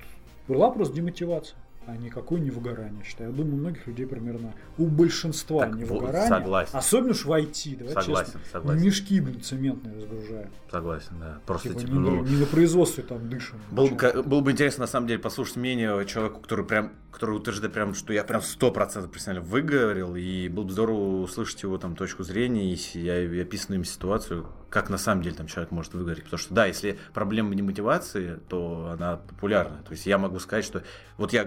[0.48, 3.32] была просто демотивация, а никакое не выгорание, считаю.
[3.32, 6.28] Я думаю, у многих людей примерно, у большинства Так не выгорание.
[6.28, 6.78] согласен.
[6.78, 8.42] Особенно уж в IT, давай Согласен, честно.
[8.52, 8.84] согласен.
[8.86, 10.50] Мешки, блин, цементные разгружаем.
[10.72, 11.40] Согласен, да.
[11.46, 13.60] Просто Типа, типа, не, на- ну, не на производстве там дышим.
[13.72, 17.74] Было бы, было бы интересно, на самом деле, послушать мнение человека, который прям, который утверждает
[17.74, 21.96] прям, что я прям сто процентов профессионально выговорил, и было бы здорово услышать его там
[21.96, 26.24] точку зрения и описанную им ситуацию, как на самом деле там человек может выгореть.
[26.24, 29.84] Потому что, да, если проблема не мотивации, то она популярна.
[29.86, 30.82] То есть я могу сказать, что
[31.20, 31.44] вот я,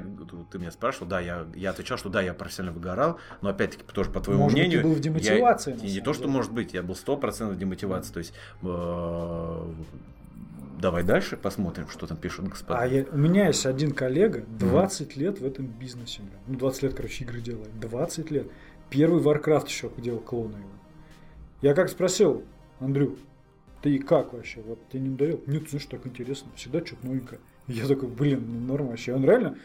[0.53, 4.11] ты меня спрашивал, да, я, я отвечал, что да, я профессионально выгорал, но опять-таки тоже
[4.13, 4.83] по твоему Может быть, мнению...
[4.83, 6.33] ты был в я- демотивации, и не самом то, что деле.
[6.35, 8.13] может быть, я был сто процентов в демотивации.
[8.13, 9.73] То есть э,
[10.81, 12.79] Давай дальше посмотрим, что там пишут господа.
[12.79, 16.21] А я- у меня есть один коллега, 20 лет в этом бизнесе.
[16.47, 17.81] Ну, 20 лет, короче, игры делает.
[17.81, 18.47] 20 лет.
[18.91, 20.69] Первый Warcraft еще делал клона его.
[21.63, 22.45] Я как спросил,
[22.81, 23.17] Андрю,
[23.83, 24.63] ты как вообще?
[24.63, 25.41] Вот тебе не надоел?
[25.47, 26.51] Нет, знаешь, так интересно.
[26.57, 27.41] Всегда что-то новенькое.
[27.67, 29.15] Я такой, блин, ну норм вообще.
[29.15, 29.57] Он реально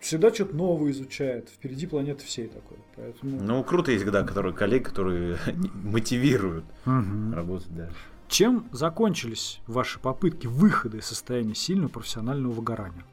[0.00, 1.48] всегда что-то новое изучает.
[1.48, 2.78] Впереди планеты всей такой.
[2.96, 3.40] Поэтому...
[3.40, 5.38] Ну, круто есть, да, которые коллеги, которые
[5.74, 7.96] мотивируют работать дальше.
[8.28, 13.04] Чем закончились ваши попытки выхода из состояния сильного профессионального выгорания?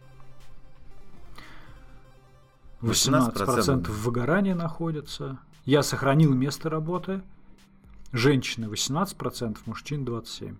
[2.81, 5.39] 18% 18% выгорания находится.
[5.65, 7.21] Я сохранил место работы.
[8.12, 10.56] Женщины 18%, мужчин 27%.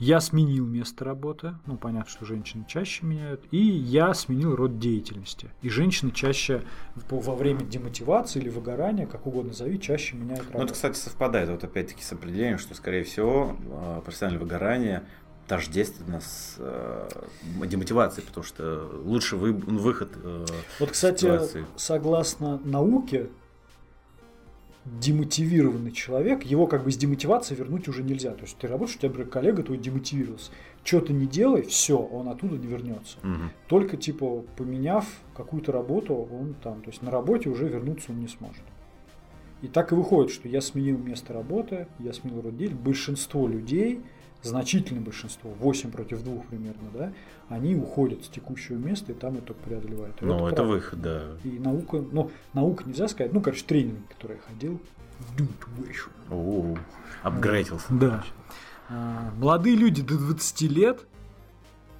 [0.00, 1.54] Я сменил место работы.
[1.66, 3.44] Ну, понятно, что женщины чаще меняют.
[3.52, 5.50] И я сменил род деятельности.
[5.62, 6.62] И женщины чаще
[7.08, 10.58] во время демотивации или выгорания, как угодно зови, чаще меняют работу.
[10.58, 15.04] Ну, это, кстати, совпадает вот опять-таки с определением, что, скорее всего, э, профессиональное выгорание
[15.46, 17.08] тождественно с э,
[17.66, 20.46] демотивацией, потому что лучше вы, выход э,
[20.80, 21.66] Вот, кстати, ситуации.
[21.76, 23.28] согласно науке,
[24.84, 28.32] демотивированный человек, его как бы с демотивацией вернуть уже нельзя.
[28.32, 30.50] То есть ты работаешь, у тебя, например, коллега твой демотивировался.
[30.84, 33.16] Что ты не делай, все, он оттуда не вернется.
[33.22, 33.50] Мгм.
[33.68, 38.28] Только, типа, поменяв какую-то работу, он там, то есть на работе уже вернуться он не
[38.28, 38.62] сможет.
[39.62, 42.84] И так и выходит, что я сменил место работы, я сменил род деятельности.
[42.84, 44.02] Большинство людей,
[44.48, 47.12] значительное большинство, 8 против 2 примерно, да,
[47.48, 50.20] они уходят с текущего места и там это преодолевают.
[50.22, 50.62] И Ну, это правда.
[50.64, 51.22] выход, да.
[51.44, 54.80] И наука, ну, наука нельзя сказать, ну, короче, тренинг, который я ходил.
[56.30, 56.76] У,
[57.22, 57.86] апгрейдился.
[57.90, 58.24] Да.
[58.88, 61.06] А, Молодые люди до 20 лет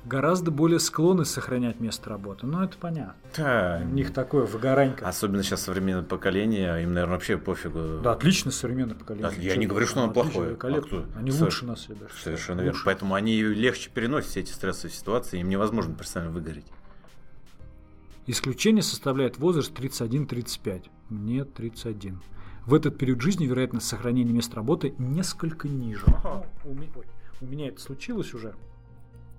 [0.04, 2.46] гораздо более склонны сохранять место работы.
[2.46, 3.14] Ну, это понятно.
[3.36, 3.80] Да.
[3.84, 5.08] У них такое выгоранька.
[5.08, 8.00] Особенно сейчас современное поколение, им, наверное, вообще пофигу.
[8.02, 9.30] Да, отлично современное поколение.
[9.30, 10.52] Да, я Чё не говорю, что оно плохое.
[10.52, 11.04] А кто?
[11.16, 12.08] Они Со- лучше нас, считаю.
[12.22, 12.72] Совершенно верно.
[12.72, 12.84] Лучше.
[12.84, 16.66] Поэтому они легче переносят все эти стрессовые ситуации, им невозможно профессионально выгореть.
[18.26, 20.84] Исключение составляет возраст 31-35.
[21.10, 22.20] Мне 31.
[22.64, 26.04] В этот период жизни вероятность сохранения места работы несколько ниже.
[26.06, 26.46] Ага.
[26.64, 27.04] Ну, у, ми- ой,
[27.42, 28.54] у меня это случилось уже.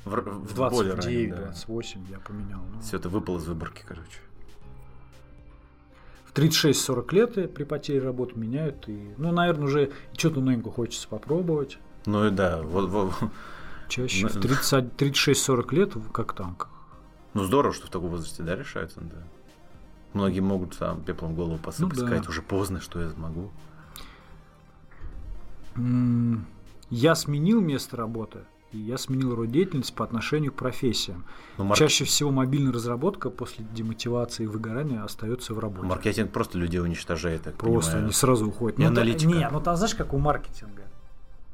[0.06, 1.38] В, В более 29, раннем, да.
[1.48, 2.60] 28 я поменял.
[2.74, 2.80] ну.
[2.82, 4.20] Все это выпало из выборки, короче.
[6.26, 8.88] В 36-40 лет при потере работы меняют.
[8.88, 11.78] И, ну, наверное, уже что-то новенькое хочется попробовать.
[12.06, 13.14] Ну и да, вот, вот-
[13.90, 16.56] Чаще Ну, в 30 36-40 лет, как там.
[16.56, 16.70] как-
[17.34, 19.24] ну здорово, что в таком возрасте, да, решаются, да.
[20.14, 22.08] Многие могут там пеплом голову посыпать, Ну да.
[22.08, 23.50] сказать, уже поздно, что я могу.
[25.76, 26.46] М,
[26.92, 28.40] Я сменил место работы,
[28.76, 31.24] и я сменил род деятельности по отношению к профессиям.
[31.58, 35.88] Ну, марк- Чаще всего мобильная разработка после демотивации и выгорания остается в работе.
[35.88, 38.06] маркетинг просто людей уничтожает, так Просто понимаю.
[38.06, 38.78] они сразу уходят.
[38.80, 39.32] И Ну, аналитика.
[39.32, 40.84] Не, ну там знаешь, как у маркетинга.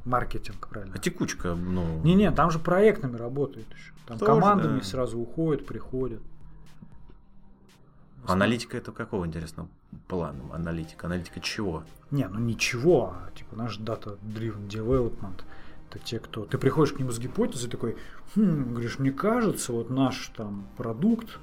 [0.06, 0.96] Маркетинг, правильно.
[0.96, 2.02] А текучка, ну...
[2.04, 3.94] Не-не, там же проектами работают еще.
[4.08, 4.84] Там Тоже, командами да.
[4.86, 6.22] сразу уходят, приходят.
[8.26, 9.68] Аналитика это какого, интересно,
[10.08, 10.40] плана?
[10.54, 11.08] Аналитика.
[11.08, 11.84] Аналитика чего?
[12.12, 15.42] Не, ну ничего, а, типа наш Data Driven Development
[15.91, 16.45] это те, кто...
[16.45, 17.97] Ты приходишь к нему с гипотезой такой,
[18.36, 21.38] хм, говоришь, мне кажется, вот наш там продукт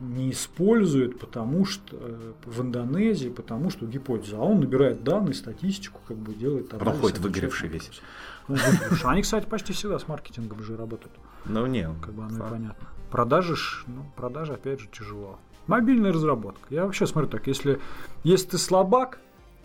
[0.00, 4.36] не используют, потому что э, в Индонезии, потому что гипотеза.
[4.36, 8.02] А он набирает данные, статистику, как бы делает Потом анализ, ходит отвечает выгоревший весь.
[8.48, 8.56] Ну.
[9.04, 11.14] Они, кстати, почти всегда с маркетингом же работают.
[11.46, 11.88] Ну, не.
[12.02, 12.88] Как бы оно и понятно.
[13.10, 13.54] Продажи,
[13.86, 15.38] ну, продажи, опять же, тяжело.
[15.68, 16.66] Мобильная разработка.
[16.70, 17.80] Я вообще смотрю так, если,
[18.24, 19.20] если ты слабак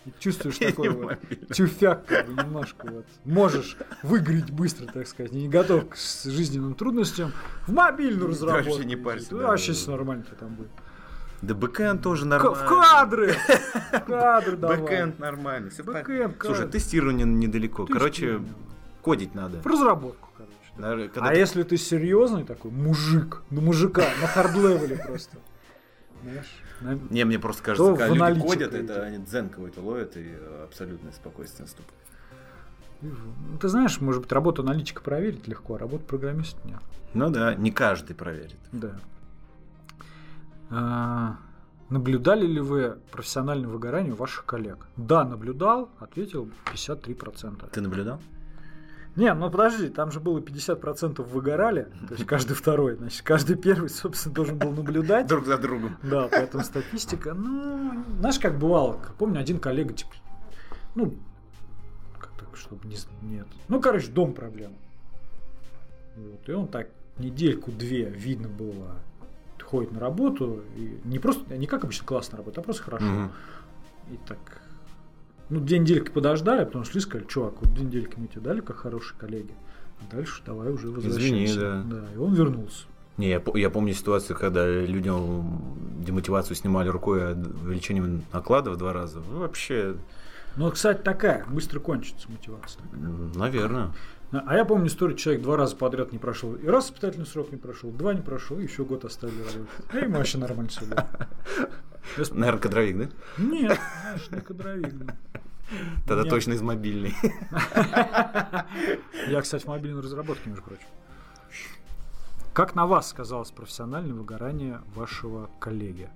[0.06, 1.18] и чувствуешь такой вот
[1.52, 7.32] тюфяк, как бы немножко вот, можешь выгореть быстро, так сказать, не готов к жизненным трудностям,
[7.66, 8.70] в мобильную разработку.
[8.70, 9.90] вообще не парься, Да, да, вообще да.
[9.92, 10.70] нормально там будет.
[11.42, 12.54] Да backend тоже нормально.
[12.64, 13.34] В кадры!
[13.92, 14.78] В кадры давай.
[14.78, 15.70] Backend нормально.
[15.82, 16.36] Backend.
[16.42, 17.86] Слушай, тестирование недалеко.
[17.86, 18.42] Короче,
[19.02, 19.60] кодить надо.
[19.62, 21.10] В разработку, короче.
[21.16, 25.38] а если ты серьезный такой мужик, на мужика, на hard level е просто.
[26.22, 26.46] Знаешь,
[26.80, 28.84] на- Не, мне просто То кажется, когда люди аналитику кодят, идти.
[28.84, 31.94] это они дзен какой-то ловят и э, абсолютное спокойствие наступает.
[33.02, 36.80] Ну, Ты знаешь, может быть, работу аналитика проверить легко, а работу программиста нет.
[37.14, 38.58] Ну да, не каждый проверит.
[38.72, 38.92] Да.
[40.70, 41.36] А,
[41.88, 44.86] наблюдали ли вы профессиональное выгорание у ваших коллег?
[44.96, 47.68] Да, наблюдал, ответил 53%.
[47.70, 48.20] Ты наблюдал?
[49.16, 53.88] Не, ну подожди, там же было 50% выгорали, то есть каждый второй, значит, каждый первый,
[53.88, 55.26] собственно, должен был наблюдать.
[55.26, 55.96] Друг за другом.
[56.02, 60.12] Да, поэтому статистика, ну, знаешь, как бывало, помню, один коллега, типа,
[60.94, 61.16] ну,
[62.18, 64.74] как так, чтобы не, нет, ну, короче, дом проблем.
[66.16, 68.96] Вот, и он так недельку-две, видно было,
[69.70, 73.06] ходит на работу, и не просто, не как обычно классно работает, а просто хорошо.
[73.06, 73.32] Мгм.
[74.10, 74.38] И так,
[75.50, 78.40] ну, две недельки подождали, а потом шли и сказали, чувак, вот две недельки мы тебе
[78.40, 79.54] дали, как хорошие коллеги,
[80.00, 81.60] а дальше давай уже возвращайся.
[81.60, 81.82] да.
[81.84, 82.04] да.
[82.14, 82.84] И он вернулся.
[83.16, 88.92] Не, я, я помню ситуацию, когда людям демотивацию снимали рукой от увеличением наклада в два
[88.94, 89.20] раза.
[89.30, 89.96] Ну, вообще,
[90.56, 92.82] Ну, кстати, такая, быстро кончится мотивация.
[93.34, 93.92] наверное.
[94.32, 96.54] А я помню историю, человек два раза подряд не прошел.
[96.54, 99.94] И раз испытательный срок не прошел, два не прошел, и еще год оставили работать.
[99.94, 101.06] И ему вообще нормально все было.
[102.32, 103.08] Наверное, кадровик, да?
[103.38, 104.92] Нет, знаешь, не кадровик.
[104.98, 105.16] да.
[106.06, 106.30] Тогда Нет.
[106.30, 107.14] точно из мобильной.
[109.28, 110.86] Я, кстати, в мобильной разработке, между прочим.
[112.52, 116.10] Как на вас сказалось профессиональное выгорание вашего коллеги?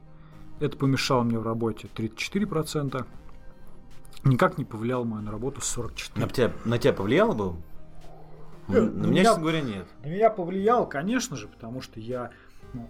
[0.59, 3.07] Это помешало мне в работе 34%.
[4.25, 6.19] Никак не повлияло мою на работу 44%.
[6.19, 7.57] На тебя, на тебя повлияло бы?
[8.69, 9.87] Э, На ну, меня, я- честно говоря, нет.
[10.03, 12.31] На меня повлиял, конечно же, потому что я
[12.73, 12.89] ну,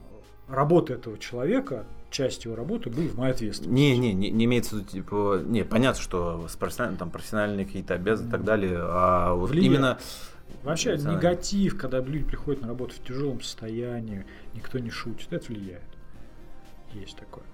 [0.48, 3.74] работа этого человека, часть его работы был в моей ответственности.
[3.74, 7.66] Не, не, не, не имеется в виду, типа, не, понятно, что с профессиональным, там, профессиональные
[7.66, 9.72] какие-то обязанности и так далее, а вот Влияет.
[9.72, 9.98] именно...
[10.62, 15.83] Вообще негатив, когда люди приходят на работу в тяжелом состоянии, никто не шутит, это влияет.
[16.92, 17.44] Есть такое.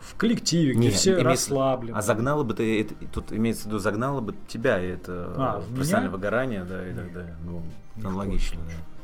[0.00, 1.96] В коллективе, где Не, все имеется- расслаблены.
[1.96, 6.08] А загнало бы ты, это, тут имеется в виду, загнало бы тебя это А, профессиональное
[6.10, 6.16] меня?
[6.16, 6.96] выгорание, да, и Нет.
[6.96, 7.36] так далее.
[7.44, 7.62] Ну,
[7.96, 8.95] аналогично, да.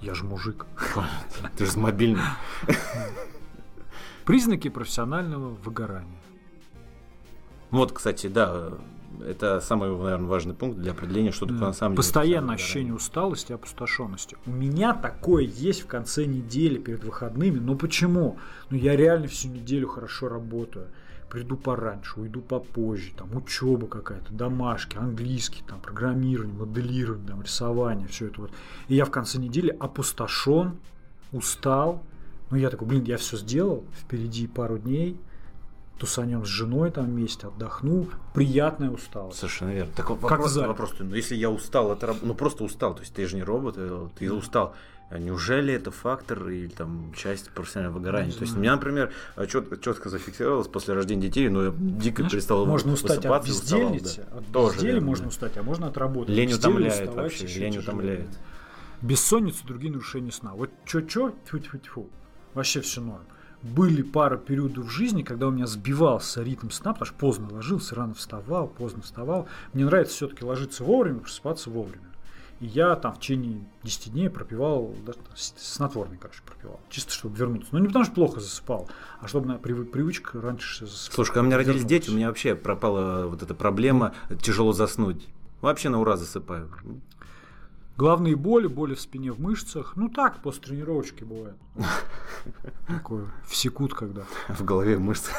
[0.00, 0.66] Я же мужик.
[1.56, 2.22] Ты же мобильный.
[4.24, 6.18] Признаки профессионального выгорания.
[7.70, 8.70] Вот, кстати, да,
[9.26, 11.66] это самый, наверное, важный пункт для определения, что такое Да.
[11.68, 11.96] на самом деле.
[11.96, 14.36] Постоянное ощущение усталости и опустошенности.
[14.46, 17.58] У меня такое есть в конце недели перед выходными.
[17.58, 18.38] Но почему?
[18.70, 20.88] Ну я реально всю неделю хорошо работаю.
[21.30, 28.28] Приду пораньше, уйду попозже, там учеба какая-то, домашки, английский, там программирование, моделирование, там рисование, все
[28.28, 28.50] это вот.
[28.88, 30.78] И я в конце недели опустошен,
[31.32, 32.02] устал.
[32.50, 35.20] Ну я такой, блин, я все сделал, впереди пару дней,
[35.98, 39.38] тусанем с женой там вместе, отдохну, приятная усталость.
[39.38, 39.92] Совершенно верно.
[39.94, 40.68] Так Как вопрос, зале.
[40.68, 43.74] вопрос, ну, если я устал, это ну просто устал, то есть ты же не робот,
[43.76, 44.74] э, ты устал.
[45.10, 48.30] А неужели это фактор или там часть профессионального выгорания?
[48.32, 49.10] То есть у меня, например,
[49.48, 54.26] чет, четко зафиксировалось после рождения детей, но я дико Знаешь, перестал можно устать от бездельницы,
[54.30, 54.38] да.
[54.38, 55.28] от Тоже безделия верно, можно да.
[55.28, 56.32] устать, а можно от работы.
[56.32, 57.80] Лень утомляет вообще, лень тяжелее.
[57.80, 58.28] утомляет.
[59.00, 60.52] Бессонница, другие нарушения сна.
[60.54, 62.10] Вот чё-чё, тьфу-тьфу-тьфу.
[62.52, 63.22] Вообще все норм.
[63.62, 67.94] Были пара периодов в жизни, когда у меня сбивался ритм сна, потому что поздно ложился,
[67.94, 69.48] рано вставал, поздно вставал.
[69.72, 72.07] Мне нравится все-таки ложиться вовремя, просыпаться вовремя.
[72.60, 74.94] И я там в течение 10 дней пропивал,
[75.36, 76.80] с- снотворный, короче, пропивал.
[76.90, 77.68] Чисто, чтобы вернуться.
[77.72, 78.88] Ну, не потому что плохо засыпал,
[79.20, 81.14] а чтобы на прив- привычка раньше засыпать.
[81.14, 81.90] Слушай, когда у меня родились вернулась.
[82.04, 85.28] дети, у меня вообще пропала вот эта проблема тяжело заснуть.
[85.60, 86.70] Вообще на ура засыпаю.
[87.96, 89.94] Главные боли, боли в спине, в мышцах.
[89.96, 91.56] Ну так, после тренировочки бывает.
[92.86, 94.22] Такое, всекут когда.
[94.48, 95.30] В голове мышцы.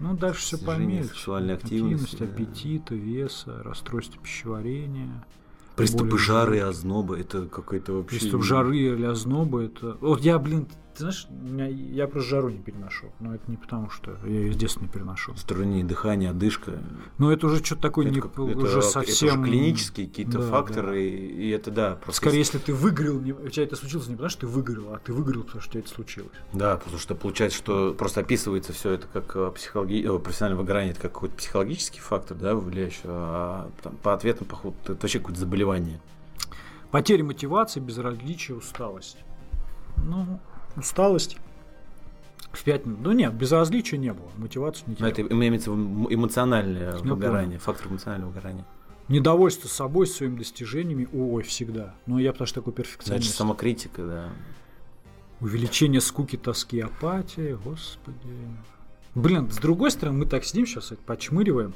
[0.00, 1.08] Ну, дальше все помельче.
[1.08, 2.24] сексуальной активности, да.
[2.26, 5.24] аппетита, веса, расстройство пищеварения.
[5.74, 6.64] Приступы жары, желудке.
[6.64, 8.18] ознобы, это какой-то вообще...
[8.18, 9.96] Приступ жары или ознобы, это...
[10.00, 10.66] Вот я, блин,
[10.98, 13.06] ты знаешь, меня- я просто жару не переношу.
[13.20, 15.34] Но это не потому, что я ее с детства не переношу.
[15.36, 16.72] Затруднение дыхания, одышка.
[17.18, 19.40] Но это уже что-то такое это, не, как- уже это- это совсем...
[19.42, 21.94] уже клинические какие-то Да, факторы, И, и это да.
[22.02, 24.94] просто Скорее, если ты выиграл, не- у тебя это случилось не потому, что ты выиграл,
[24.94, 26.32] а ты выиграл, потому что у тебя это случилось.
[26.52, 30.04] Да, потому что получается, что просто описывается все это как э, психологи...
[30.04, 34.74] э, профессиональное выгорание, это как какой-то психологический фактор, да, влияющий, а там, по ответам, походу,
[34.84, 36.00] это вообще какое-то заболевание.
[36.90, 39.18] Потеря мотивации, безразличие, усталость.
[39.98, 40.40] Ну,
[40.78, 41.36] усталость
[42.52, 42.98] в пятницу.
[43.00, 45.10] Ну нет, безразличия не было, мотивацию не терял.
[45.10, 48.64] это имеется эмоциональное Я выгорание, фактор эмоционального выгорания.
[49.08, 51.94] Недовольство собой, своими достижениями, ой, всегда.
[52.06, 53.34] Но я потому что такой Значит, перфекционист.
[53.36, 54.28] самокритика, да.
[55.40, 58.16] Увеличение скуки, тоски, апатии, господи.
[59.14, 61.74] Блин, с другой стороны, мы так сидим сейчас, почмыриваем,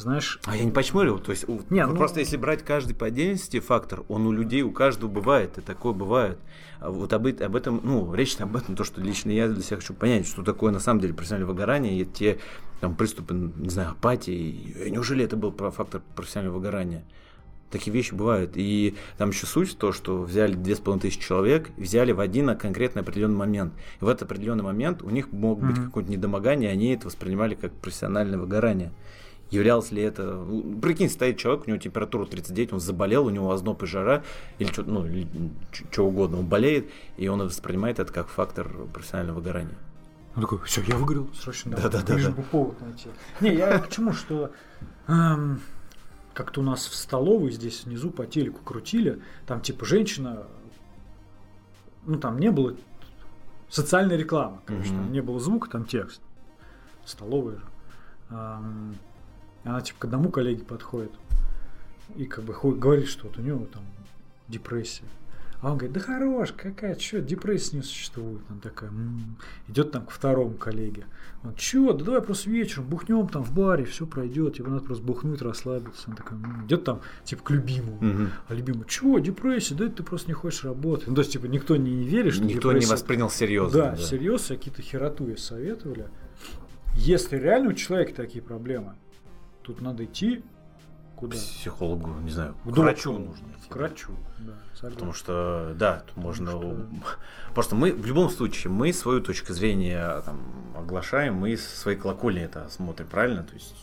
[0.00, 0.40] знаешь...
[0.46, 4.02] А я не почмырил, то есть Не, ну- просто если брать каждый по отдельности фактор,
[4.08, 6.38] он у людей, у каждого бывает, и такое бывает.
[6.80, 9.76] А вот об, об этом, ну, речь об этом, то, что лично я для себя
[9.76, 12.38] хочу понять, что такое на самом деле профессиональное выгорание, и те
[12.80, 17.04] там приступы, не знаю, апатии, и неужели это был фактор профессионального выгорания?
[17.70, 18.52] Такие вещи бывают.
[18.56, 23.36] И там еще суть в то, что взяли 2500 человек, взяли в один конкретный определенный
[23.36, 23.74] момент.
[24.00, 25.86] И в этот определенный момент у них мог быть Мгм.
[25.86, 28.90] какое-то недомогание, они это воспринимали как профессиональное выгорание.
[29.50, 30.22] Являлось ли это...
[30.34, 34.22] ну, Прикинь, стоит человек, у него температура 39, он заболел, у него озноб и жара,
[34.58, 35.06] или что ну,
[35.90, 39.74] что угодно, он болеет, и он воспринимает это как фактор профессионального выгорания.
[40.36, 41.72] Он такой, все, я выиграл, срочно.
[41.72, 42.14] надо, Да-да-да-да.
[42.16, 43.08] лишь бы повод найти.
[43.40, 44.52] Не, я к чему, что
[45.08, 45.60] эм,
[46.32, 50.46] как-то у нас в столовой здесь внизу по телеку крутили, там типа женщина,
[52.06, 52.76] ну там не было
[53.68, 54.96] социальной рекламы, короче, Мгм.
[55.02, 56.20] там не было звука, там текст.
[57.04, 57.62] Столовая же.
[58.30, 58.94] Эм,
[59.64, 61.12] она типа к одному коллеге подходит
[62.16, 63.82] и как бы говорит, что вот у него там
[64.48, 65.04] депрессия.
[65.62, 68.40] А он говорит, да хорош, какая, что, депрессия не существует.
[68.48, 69.36] Она такая, «М».
[69.68, 71.04] идет там к второму коллеге.
[71.44, 75.04] Он, чё, да давай просто вечером бухнем там в баре, все пройдет, его надо просто
[75.04, 76.08] бухнуть, расслабиться.
[76.08, 76.64] Он такой, «М».
[76.64, 77.98] идет там, типа, к любимому.
[78.00, 78.30] Мгм.
[78.48, 81.08] А любимый, чего, депрессия, да это ты просто не хочешь работать.
[81.08, 83.78] Ну, то есть, типа, никто не, не верит, что Никто не депрессия- воспринял серьезно.
[83.78, 86.08] Да, всерьез, какие-то хероту ей советовали.
[86.96, 88.94] Если реально у человека такие проблемы,
[89.62, 90.42] тут надо идти
[91.16, 91.36] куда?
[91.36, 93.68] Психологу, не знаю, к врачу нужно идти.
[93.68, 94.94] К врачу, да, согласен.
[94.94, 96.50] Потому что, да, тут можно...
[96.52, 96.86] что-
[97.54, 100.40] Просто мы, в любом случае, мы свою точку зрения там,
[100.76, 103.42] оглашаем, мы с своей колокольни это смотрим, правильно?
[103.42, 103.74] То есть,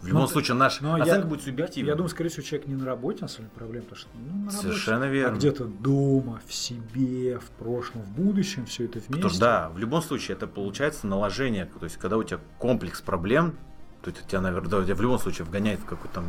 [0.00, 1.88] в любом Ну, случае, наша но я- оценка будет субъективной.
[1.90, 4.28] Я думаю, скорее всего, человек не на работе, на самом деле, проблем, потому что ну,
[4.36, 5.36] на работе, Совершенно а верно.
[5.36, 9.12] где-то дома, в себе, в прошлом, в будущем, все это вместе.
[9.14, 13.00] Потому что, да, в любом случае, это получается наложение, то есть, когда у тебя комплекс
[13.00, 13.56] проблем,
[14.02, 16.24] то есть, тебя, наверное, тебя в любом случае вгоняет в какую-то там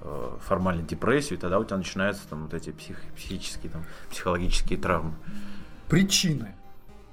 [0.00, 4.78] э, формальную депрессию, и тогда у тебя начинаются там вот эти псих- психические, там, психологические
[4.78, 5.14] травмы.
[5.88, 6.54] Причины,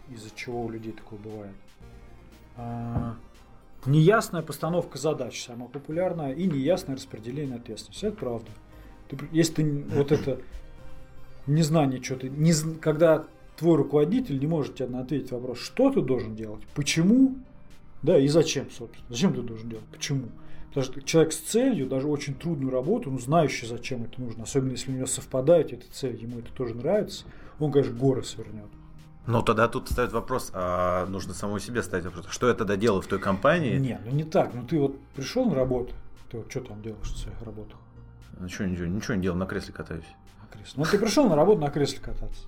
[0.09, 1.55] из-за чего у людей такое бывает.
[2.57, 3.15] А,
[3.85, 8.05] неясная постановка задач, самая популярная, и неясное распределение ответственности.
[8.05, 8.51] Это правда.
[9.09, 10.39] Ты если ты вот это
[11.45, 13.25] незнание, что ты, не, когда
[13.57, 17.35] твой руководитель не может тебе ответить вопрос, что ты должен делать, почему,
[18.03, 19.05] да, и зачем, собственно.
[19.09, 20.27] Зачем ты должен делать, почему.
[20.67, 24.71] Потому что человек с целью, даже очень трудную работу, ну, знающий, зачем это нужно, особенно
[24.71, 27.25] если у него совпадает эта цель, ему это тоже нравится,
[27.59, 28.67] он, конечно, горы свернет.
[29.25, 33.01] Но тогда тут встает вопрос, а нужно самому себе ставить вопрос, что я тогда делаю
[33.01, 33.77] в той компании?
[33.77, 34.53] Не, ну не так.
[34.53, 35.93] Ну ты вот пришел на работу,
[36.29, 37.77] ты вот что там делаешь в своих работах?
[38.39, 40.03] Ничего, ничего, ничего не делал, на кресле катаюсь.
[40.41, 40.73] На кресле.
[40.75, 42.43] Ну ты пришел на работу на кресле кататься.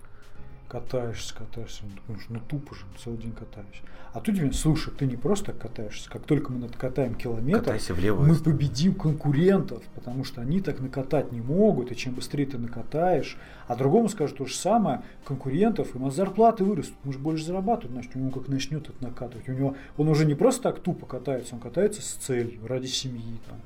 [0.75, 1.83] Катаешься, катаешься.
[1.83, 3.81] Ну, думаешь, ну тупо же, целый день катаюсь.
[4.13, 8.23] А тут тебе, слушай, ты не просто катаешься, как только мы накатаем километр, влево.
[8.23, 13.37] мы победим конкурентов, потому что они так накатать не могут, и чем быстрее ты накатаешь,
[13.67, 18.15] а другому скажут то же самое, конкурентов, ему зарплаты вырастут, мы же больше зарабатывать, значит,
[18.15, 21.55] у него как начнет это накатывать, у него, он уже не просто так тупо катается,
[21.55, 23.37] он катается с целью, ради семьи.
[23.47, 23.59] Там.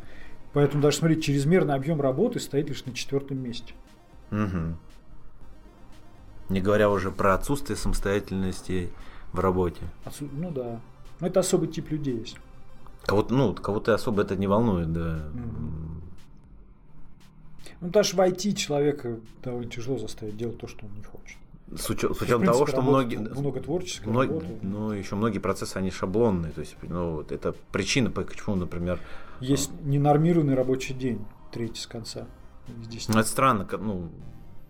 [0.54, 3.74] Поэтому даже, смотри, чрезмерный объем работы стоит лишь на четвертом месте.
[4.32, 4.78] Мгм.
[6.50, 8.90] Не говоря уже про отсутствие самостоятельности
[9.34, 9.82] в работе.
[10.06, 10.80] Отсу- Ну да.
[11.20, 12.38] Но это особый тип людей есть.
[13.06, 15.30] Кого-то, ну, кого-то особо это не волнует, да.
[15.34, 16.02] Мгм.
[17.82, 21.38] Ну даже в IT человека довольно тяжело заставить делать то, что он не хочет.
[21.76, 23.18] С, учё- с учетом того, что многие...
[23.18, 24.48] Много творческой Мног- работы.
[24.64, 26.52] ну, еще многие процессы, они шаблонные.
[26.52, 29.00] То есть, ну, вот это причина, почему, например,
[29.40, 32.26] Есть ненормированный рабочий день, третий с конца.
[32.84, 34.10] Здесь ну, это странно, ну,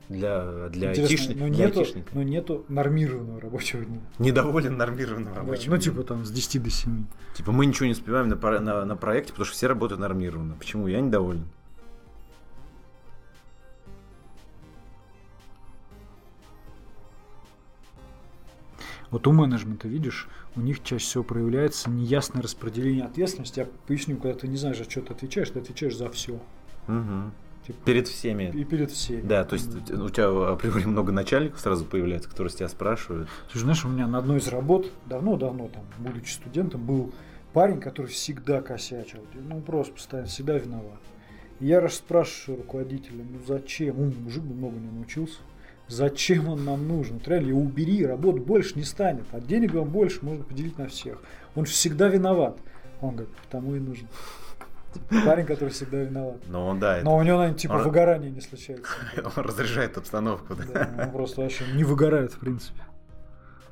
[0.10, 2.10] для, для, Интересно, айтишни- но, для нету, айтишника.
[2.16, 3.99] но нету нормированного рабочего дня.
[4.18, 7.05] Недоволен нормированным Да, рабочим ну, типа там с 10 до 7.
[7.36, 10.55] Типа мы ничего не успеваем на, на, на проекте, потому что все работают нормированно.
[10.55, 10.88] Почему?
[10.88, 11.45] Я недоволен.
[19.12, 23.60] Вот у менеджмента, видишь, у них чаще всего проявляется неясное распределение ответственности.
[23.62, 26.39] Я поясню, когда ты не знаешь, за что ты отвечаешь, ты отвечаешь за все.
[26.88, 27.32] Мгм.
[27.70, 28.51] Типа, Перед всеми.
[28.55, 29.22] и перед всеми.
[29.22, 32.67] Да, то есть у тебя- у тебя априори много начальников сразу появляется, которые с тебя
[32.67, 33.30] спрашивают.
[33.51, 37.13] Слушай, знаешь, у меня на одной из работ, давно-давно, там, будучи студентом, был
[37.53, 39.20] парень, который всегда косячил.
[39.36, 40.99] Ну, просто постоянно, всегда виноват.
[41.59, 43.99] И я раз спрашиваю руководителя, ну зачем?
[43.99, 45.38] Он мужик бы много не научился.
[45.88, 47.15] Зачем он нам нужен?
[47.17, 49.26] Вот реально, его убери, работ больше не станет.
[49.32, 51.22] А денег вам больше можно поделить на всех.
[51.55, 52.57] Он всегда виноват.
[53.01, 54.07] Он говорит, потому и нужен.
[55.25, 56.37] Парень, который всегда виноват.
[56.47, 58.91] Но он, да, это- Но у него, наверное, типа Он- выгорания не случается.
[59.37, 60.55] он разряжает обстановку.
[60.55, 60.63] Да.
[60.65, 62.81] Да, он просто вообще не выгорает, в принципе.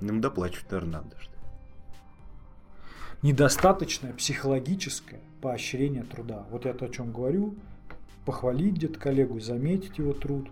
[0.02, 1.16] Ему доплачивать, наверное, надо.
[1.20, 1.32] что
[3.24, 6.46] недостаточное психологическое поощрение труда.
[6.52, 7.56] Вот я то, о чем говорю,
[8.26, 10.50] похвалить где-то коллегу, заметить его труд.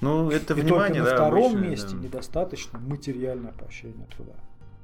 [0.00, 2.02] Ну, это И внимание, только на да, втором обычно, месте да.
[2.02, 4.32] недостаточно материальное поощрение труда.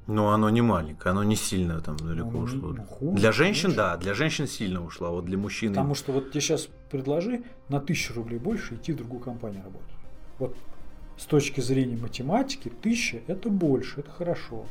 [0.07, 2.69] Ну, оно не маленькое, оно не сильно там далеко Ну, ушло.
[2.73, 3.77] ну, хуже, для женщин, меньше.
[3.77, 5.73] да, для женщин сильно ушло, а вот для мужчин...
[5.73, 9.89] Потому что вот тебе сейчас предложи на тысячу рублей больше идти в другую компанию работать.
[10.39, 10.55] Вот
[11.17, 14.65] с точки зрения математики, тысяча это больше, это хорошо.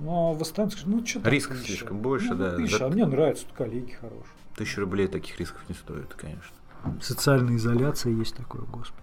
[0.00, 2.56] Но в остальном скажешь, ну что Рисков слишком больше, да.
[2.56, 4.26] Тысяча, За- а мне нравятся, тут коллеги хорошие.
[4.56, 6.56] Тысячу рублей таких рисков не стоит, конечно.
[7.00, 9.02] Социальная изоляция есть такое, господи.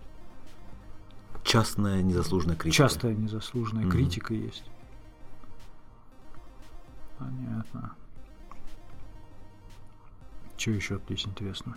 [1.44, 2.84] Частная незаслуженная критика.
[2.90, 3.92] Частая незаслуженная Мгм.
[3.92, 4.64] критика есть.
[7.18, 7.96] Понятно.
[10.58, 11.76] Что еще здесь интересно?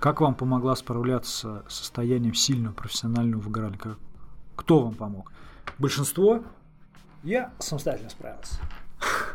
[0.00, 3.78] Как вам помогла справляться с состоянием сильного профессионального выгорания?
[3.78, 3.98] Как-
[4.56, 5.32] Кто вам помог?
[5.78, 6.42] Большинство?
[7.22, 8.54] Я самостоятельно справился.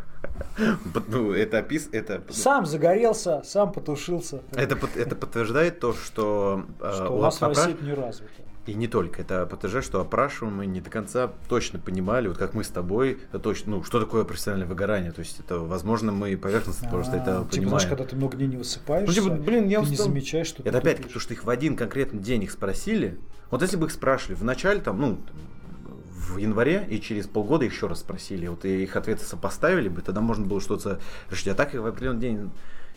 [1.07, 1.87] Ну, это опис...
[1.93, 2.21] Это...
[2.29, 4.41] Сам загорелся, сам потушился.
[4.51, 8.33] Это, это подтверждает то, что, э, что у у нас в России не развито.
[8.65, 9.21] И не только.
[9.21, 13.77] Это подтверждает, что опрашиваемые не до конца точно понимали, вот как мы с тобой, точно,
[13.77, 15.11] ну, что такое профессиональное выгорание.
[15.11, 17.69] То есть это, возможно, мы поверхностно просто А, это типа, понимаем.
[17.69, 20.07] знаешь, когда ты много дней не высыпаешься, Ну, типа, блин, я ты не устал.
[20.07, 23.17] замечаешь, что Это ты опять, потому что их в один конкретный день их спросили.
[23.49, 25.19] Вот если бы их спрашивали в начале, там, ну,
[26.29, 30.21] в январе, и через полгода еще раз спросили, вот и их ответы сопоставили бы, тогда
[30.21, 30.99] можно было что-то
[31.31, 31.47] решить.
[31.47, 32.51] А так их в определенный день,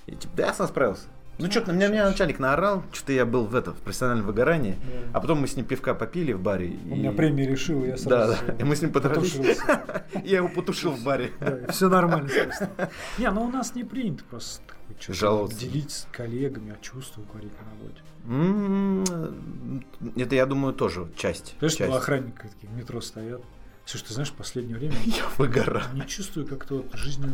[0.06, 1.04] и, типа, да, я сам справился.
[1.38, 4.76] Ну, что-то на меня, меня начальник наорал, что-то я был в это, в профессиональном выгорании,
[4.82, 5.08] Да.
[5.14, 6.76] а потом мы с ним пивка попили в баре.
[6.88, 9.36] У меня премия решила, я Да, сразу да, и мы с ним подрались.
[10.24, 11.32] Я его потушил в баре.
[11.70, 12.90] все нормально просто.
[13.18, 14.62] Не, ну у нас не принято просто
[15.08, 15.58] Жаловаться.
[15.58, 18.02] делить с коллегами, о чувствах говорить на работе.
[18.28, 19.84] М,
[20.16, 21.56] Это, я думаю, тоже часть.
[21.58, 23.42] Знаешь, два охранника такие в метро стоят.
[23.84, 25.84] Слушай, ты знаешь, в последнее время Я выгораю.
[25.94, 27.32] не чувствую как-то вот жизненный,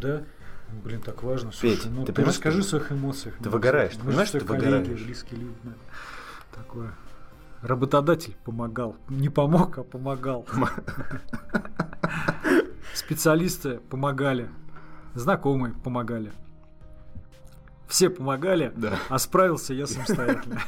[0.00, 0.22] да,
[0.82, 1.52] блин, так важно.
[1.52, 3.36] Слушай, Петь, ну ты ты, расскажи о своих эмоциях.
[3.36, 5.02] ты ну, выгораешь, ты понимаешь, что ты коллеги, выгораешь?
[5.04, 5.72] близкие люди, да.
[6.54, 6.94] Такое.
[7.62, 8.96] Работодатель помогал.
[9.08, 10.46] Не помог, а помогал.
[12.94, 14.48] Специалисты помогали.
[15.14, 16.32] Знакомые помогали.
[17.88, 18.98] Все помогали, Да.
[19.08, 20.60] а справился я самостоятельно.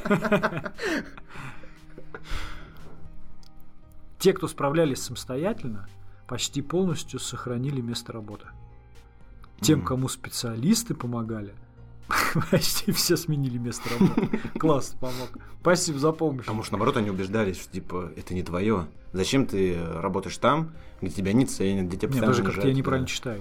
[4.18, 5.88] Те, кто справлялись самостоятельно,
[6.28, 8.46] почти полностью сохранили место работы.
[9.62, 11.54] Тем, кому специалисты помогали,
[12.50, 14.40] почти все сменили место работы.
[14.58, 15.30] Класс, помог.
[15.60, 16.44] Спасибо за помощь.
[16.44, 18.86] Потому что, наоборот, они убеждались, что, типа, это не твое.
[19.12, 23.06] Зачем ты работаешь там, где тебя не ценят, где тебя постоянно даже как-то я неправильно
[23.06, 23.12] да.
[23.12, 23.40] читаю.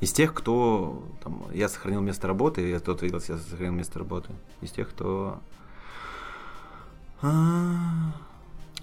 [0.00, 1.04] Из тех, кто...
[1.22, 4.30] Там, я сохранил место работы, я тот видел, я сохранил место работы.
[4.62, 5.40] Из тех, кто
[7.22, 8.12] А,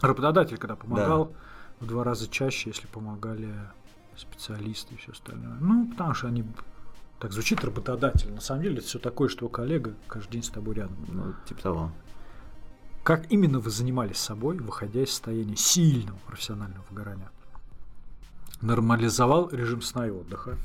[0.01, 1.31] Работодатель, когда помогал,
[1.79, 3.53] в два раза чаще, если помогали
[4.15, 5.57] специалисты и все остальное.
[5.59, 6.43] Ну, потому что они
[7.19, 8.31] так звучит работодатель.
[8.33, 10.97] На самом деле это все такое, что коллега каждый день с тобой рядом.
[11.07, 11.91] Ну, типа того.
[13.03, 17.31] Как именно вы занимались собой, выходя из состояния сильного профессионального выгорания?
[18.61, 20.57] Нормализовал режим сна и отдыха.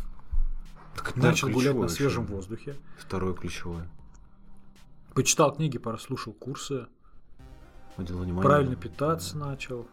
[0.96, 2.34] Так Да, начал гулять на свежем еще.
[2.34, 2.76] воздухе.
[2.98, 3.88] Второе ключевое.
[5.14, 6.86] Почитал книги, прослушал курсы.
[7.96, 8.42] Уделил внимание.
[8.42, 9.86] Правильно питаться начал.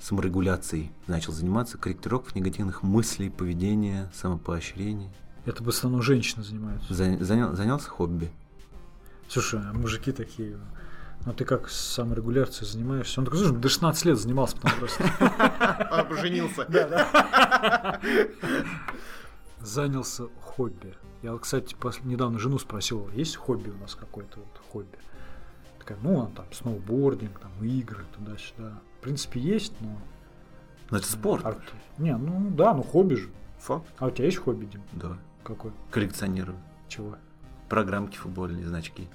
[0.00, 5.10] Саморегуляцией начал заниматься, корректировкой негативных мыслей, поведения, самопоощрения.
[5.46, 6.92] Это в основном женщины занимаются.
[6.92, 8.30] За- занял- занялся хобби.
[9.28, 10.58] Слушай, а мужики такие,
[11.24, 13.20] ну ты как с саморегуляцией занимаешься?
[13.20, 15.04] Он такой, слушай, до 16 лет занимался, потом просто
[15.90, 16.66] А, поженился.
[19.60, 20.94] занялся хобби.
[21.22, 21.74] Я, вот, кстати,
[22.04, 24.98] недавно жену спросил, есть хобби у нас какое-то вот хобби?
[25.84, 28.80] Такая, ну, там сноубординг, там игры, туда-сюда.
[28.98, 29.98] В принципе, есть, но...
[30.90, 31.44] Ну, это спорт.
[31.44, 31.58] А-
[31.98, 33.28] не, ну да, ну хобби же.
[33.58, 33.86] Факт.
[33.98, 34.82] А у тебя есть хобби, Дим?
[34.92, 35.18] Да.
[35.42, 35.72] Какой?
[35.90, 36.56] Коллекционирую.
[36.88, 37.16] Чего?
[37.68, 39.08] Программки футбольные, значки.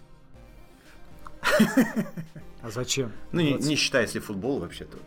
[2.61, 3.13] А зачем?
[3.31, 4.97] Ну, не, 20 не считай, если футбол вообще-то.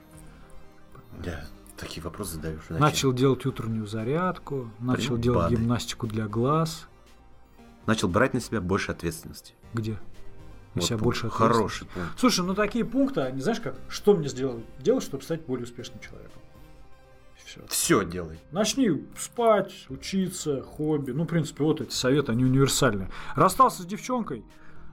[1.22, 1.44] Да,
[1.76, 2.62] такие вопросы задаешь.
[2.62, 2.80] Зачем?
[2.80, 6.88] Начал делать утреннюю зарядку, начал делать гимнастику для глаз.
[7.86, 9.54] Начал брать на себя больше ответственности.
[9.74, 9.98] Где?
[10.74, 12.18] Вот себя больше Хороший пункт.
[12.18, 14.64] Слушай, ну такие пункты, они знаешь как, что мне сделать?
[14.78, 16.40] Делать, чтобы стать более успешным человеком.
[17.44, 17.60] Все.
[17.68, 18.38] Все делай.
[18.50, 21.10] Начни спать, учиться, хобби.
[21.10, 23.10] Ну, в принципе, вот эти советы, они универсальные.
[23.34, 24.42] Расстался с девчонкой,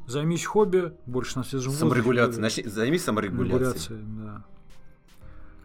[0.08, 1.90] займись хобби, больше на свежем воздухе.
[1.90, 2.42] Саморегуляция.
[2.42, 3.60] Начни, займись саморегуляцией.
[3.60, 4.46] Регуляцией, да.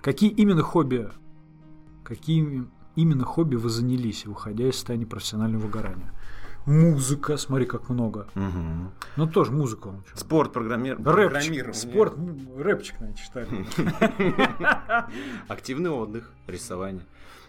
[0.03, 1.11] Какие именно хобби,
[2.05, 6.13] какие именно хобби вы занялись, выходя из состояния профессионального выгорания?
[6.67, 8.27] Музыка, смотри, как много.
[8.35, 8.93] Мгм.
[9.17, 9.89] Ну, тоже музыка.
[9.89, 10.05] он.
[10.15, 10.99] Спорт, программир...
[11.03, 15.07] Рэпчик, спорт, ну, рэпчик, наверное, читали.
[15.49, 17.05] Активный отдых, рисование.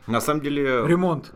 [0.07, 1.33] На самом деле, Ремонт.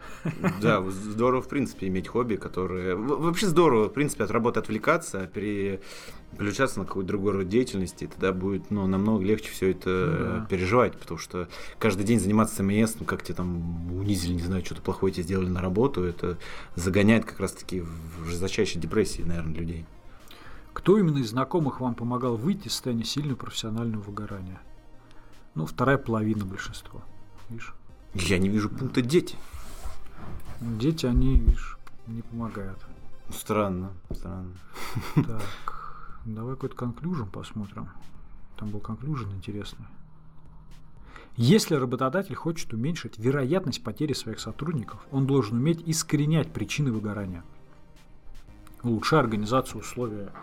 [0.61, 2.95] да, здорово, в принципе, иметь хобби, которое...
[2.95, 8.32] Вообще здорово, в принципе, от работы отвлекаться, переключаться на какой-то другой род деятельности, и тогда
[8.32, 10.45] будет ну, намного легче все это Ну да.
[10.49, 11.47] переживать, потому что
[11.80, 15.49] каждый день заниматься МС, ну, как тебе там унизили, не знаю, что-то плохое тебе сделали
[15.49, 16.38] на работу, это
[16.76, 19.86] загоняет как раз-таки в жесточайшей депрессии, наверное, людей.
[20.74, 24.61] Кто именно из знакомых вам помогал выйти из состояния сильного профессионального выгорания?
[25.55, 27.01] Ну, вторая половина большинства.
[27.49, 27.74] Видишь?
[28.14, 29.36] Я не вижу пункта дети.
[30.62, 32.80] Дети, они, видишь, не помогают.
[33.30, 34.53] Странно, странно.
[35.16, 37.89] Так, давай какой-то конклюжен посмотрим.
[38.57, 39.86] Там был конклюжен интересный.
[41.38, 47.45] Если работодатель хочет уменьшить вероятность потери своих сотрудников, он должен уметь искоренять причины выгорания,
[48.84, 50.34] улучшая организацию условия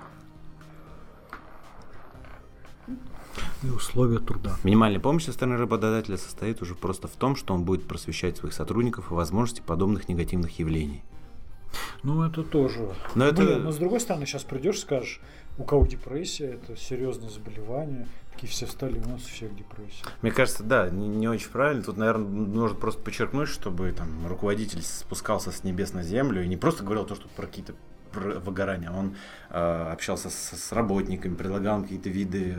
[3.66, 4.56] и условия труда.
[4.64, 8.54] Минимальная помощь со стороны работодателя состоит уже просто в том, что он будет просвещать своих
[8.54, 11.02] сотрудников о возможности подобных негативных явлений.
[12.02, 12.88] Ну, это тоже.
[13.14, 15.20] Но это- Блин, но с другой стороны, сейчас придешь, скажешь,
[15.58, 18.06] у кого депрессия, это серьезное заболевание.
[18.32, 20.04] Такие все встали, у нас у всех депрессия.
[20.22, 21.82] Мне кажется, да, не, не очень правильно.
[21.82, 26.56] Тут, наверное, нужно просто подчеркнуть, чтобы там руководитель спускался с небес на землю и не
[26.58, 27.74] просто говорил то, что про какие-то
[28.16, 29.14] про выгорания, а он
[29.50, 32.56] э, общался с, с работниками, предлагал какие-то виды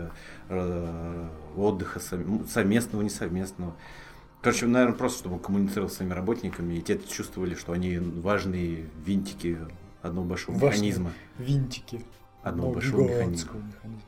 [0.50, 3.74] э, отдыха сов- совместного, несовместного.
[4.42, 8.86] Короче, наверное, просто чтобы он коммуницировал с своими работниками, и те чувствовали, что они важные
[9.04, 9.58] винтики
[10.02, 11.12] одного большого Важные механизма.
[11.38, 12.06] Винтики.
[12.44, 13.54] Одного большого механизма.
[13.58, 14.02] механизма.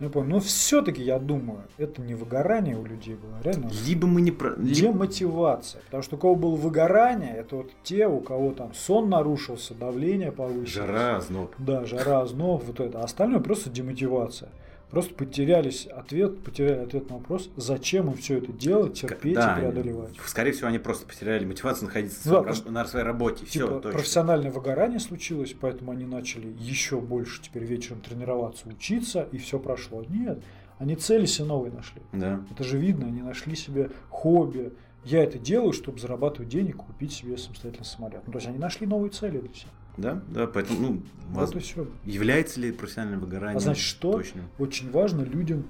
[0.00, 0.28] Ну, понял.
[0.28, 4.56] Но все-таки, я думаю, это не выгорание у людей было, реально Либо мы не про...
[4.56, 5.82] демотивация.
[5.82, 10.32] Потому что у кого было выгорание, это вот те, у кого там сон нарушился, давление
[10.32, 10.70] повысилось.
[10.70, 11.54] Жара, озноб.
[11.58, 13.00] Да, жара, озноб, вот это.
[13.00, 14.50] А остальное просто демотивация.
[14.94, 19.60] Просто потерялись ответ, потеряли ответ на вопрос, зачем им все это делать, терпеть Да, и
[19.60, 20.14] преодолевать.
[20.24, 23.44] Скорее всего, они просто потеряли мотивацию находиться Да, на своей на своей работе.
[23.44, 23.90] Все, Типа, точно.
[23.90, 30.04] профессиональное выгорание случилось, поэтому они начали еще больше теперь вечером тренироваться, учиться, и все прошло.
[30.08, 30.44] Нет,
[30.78, 32.00] они цели себе новые нашли.
[32.12, 32.40] Да.
[32.52, 34.72] Это же видно, они нашли себе хобби.
[35.04, 38.22] Я это делаю, чтобы зарабатывать денег, купить себе самостоятельно самолет.
[38.26, 39.70] Ну, то есть они нашли новые цели для себя.
[39.96, 41.86] Да, да, поэтому, ну, Вот воз- и все.
[42.04, 44.12] является ли профессиональное выгорание А значит, что?
[44.12, 44.44] точным?
[44.58, 45.64] Очень важно людям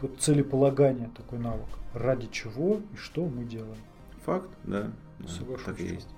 [0.00, 1.68] вот целеполагание, такой навык.
[1.94, 3.76] Ради чего и что мы делаем.
[4.24, 4.90] Факт, да.
[5.20, 5.64] да, Соглашусь.
[5.64, 6.08] так и есть.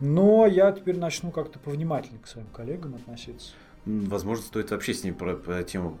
[0.00, 3.52] Но я теперь начну как-то повнимательнее к своим коллегам относиться.
[3.84, 5.98] Возможно, стоит вообще с ним про, про тему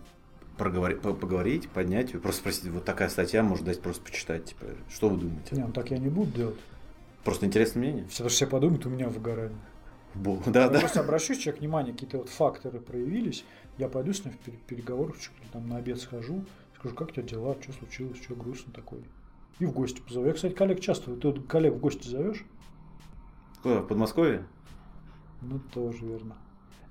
[0.58, 5.08] проговори- по- поговорить, поднять, просто спросить, вот такая статья, может дать просто почитать, типа, что
[5.08, 5.54] вы думаете?
[5.56, 6.58] Не, ну так я не буду делать.
[7.24, 8.06] Просто интересное мнение.
[8.08, 9.58] Все, все подумают, у меня выгорание.
[10.16, 10.80] Бу, да, я да.
[10.80, 13.44] просто обращусь, человек, внимание, какие-то вот факторы проявились,
[13.78, 16.44] я пойду с ним в пере- переговорчик, там на обед схожу,
[16.78, 19.00] скажу, как у тебя дела, что случилось, что грустно такой.
[19.58, 20.26] И в гости позову.
[20.26, 22.44] Я, кстати, коллег часто, ты вот коллег в гости зовешь?
[23.62, 24.46] Куда, в Подмосковье?
[25.42, 26.36] Ну, тоже верно.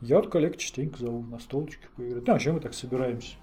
[0.02, 2.28] Я вот коллег частенько зову на столочке поиграть.
[2.28, 3.36] Ну, а чем мы так собираемся?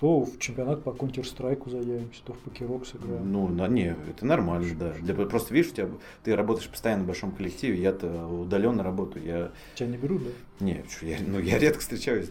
[0.00, 3.30] То в чемпионат по Counter-Strike заявимся, то в покерок сыграем.
[3.30, 4.92] Ну, на, не, это нормально, да.
[4.98, 5.88] Для- просто видишь, у тебя,
[6.24, 9.52] ты работаешь постоянно в большом коллективе, я-то удаленно работаю, я...
[9.74, 10.30] Тебя не берут, да?
[10.64, 12.30] Не, чё, я, ну, я редко встречаюсь.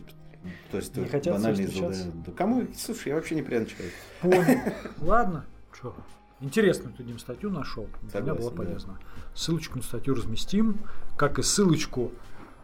[0.71, 2.11] То есть Не хотят банально из встречаться?
[2.25, 2.65] Да кому?
[2.75, 3.93] Слушай, я вообще неприятный человек.
[4.21, 4.73] Понял.
[5.01, 5.45] Ладно.
[5.71, 5.95] Что?
[6.41, 7.87] Интересную ты, Дим, статью нашел.
[8.11, 8.49] Для меня да.
[8.49, 8.97] полезна.
[9.35, 10.77] Ссылочку на статью разместим,
[11.17, 12.11] как и ссылочку.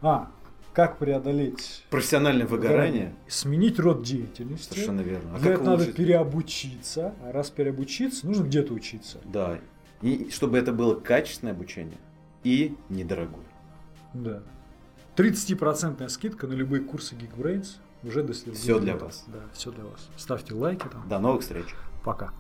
[0.01, 0.31] А,
[0.75, 3.15] как преодолеть Профессиональное выгорание.
[3.27, 4.73] Сменить род деятельности.
[4.73, 5.35] Совершенно верно.
[5.35, 7.15] А Для как этого надо переобучиться.
[7.23, 9.19] А раз переобучиться, нужно где-то учиться.
[9.23, 9.57] Да.
[10.01, 11.97] И чтобы это было качественное обучение
[12.43, 13.45] и недорогое.
[14.13, 14.43] Да.
[15.15, 18.63] 30% скидка на любые курсы Geekbrains уже до следующего.
[18.63, 19.23] Всё для вас.
[19.27, 20.09] Да, все для вас.
[20.17, 21.07] Ставьте лайки там.
[21.07, 21.67] До новых встреч.
[22.03, 22.33] Пока.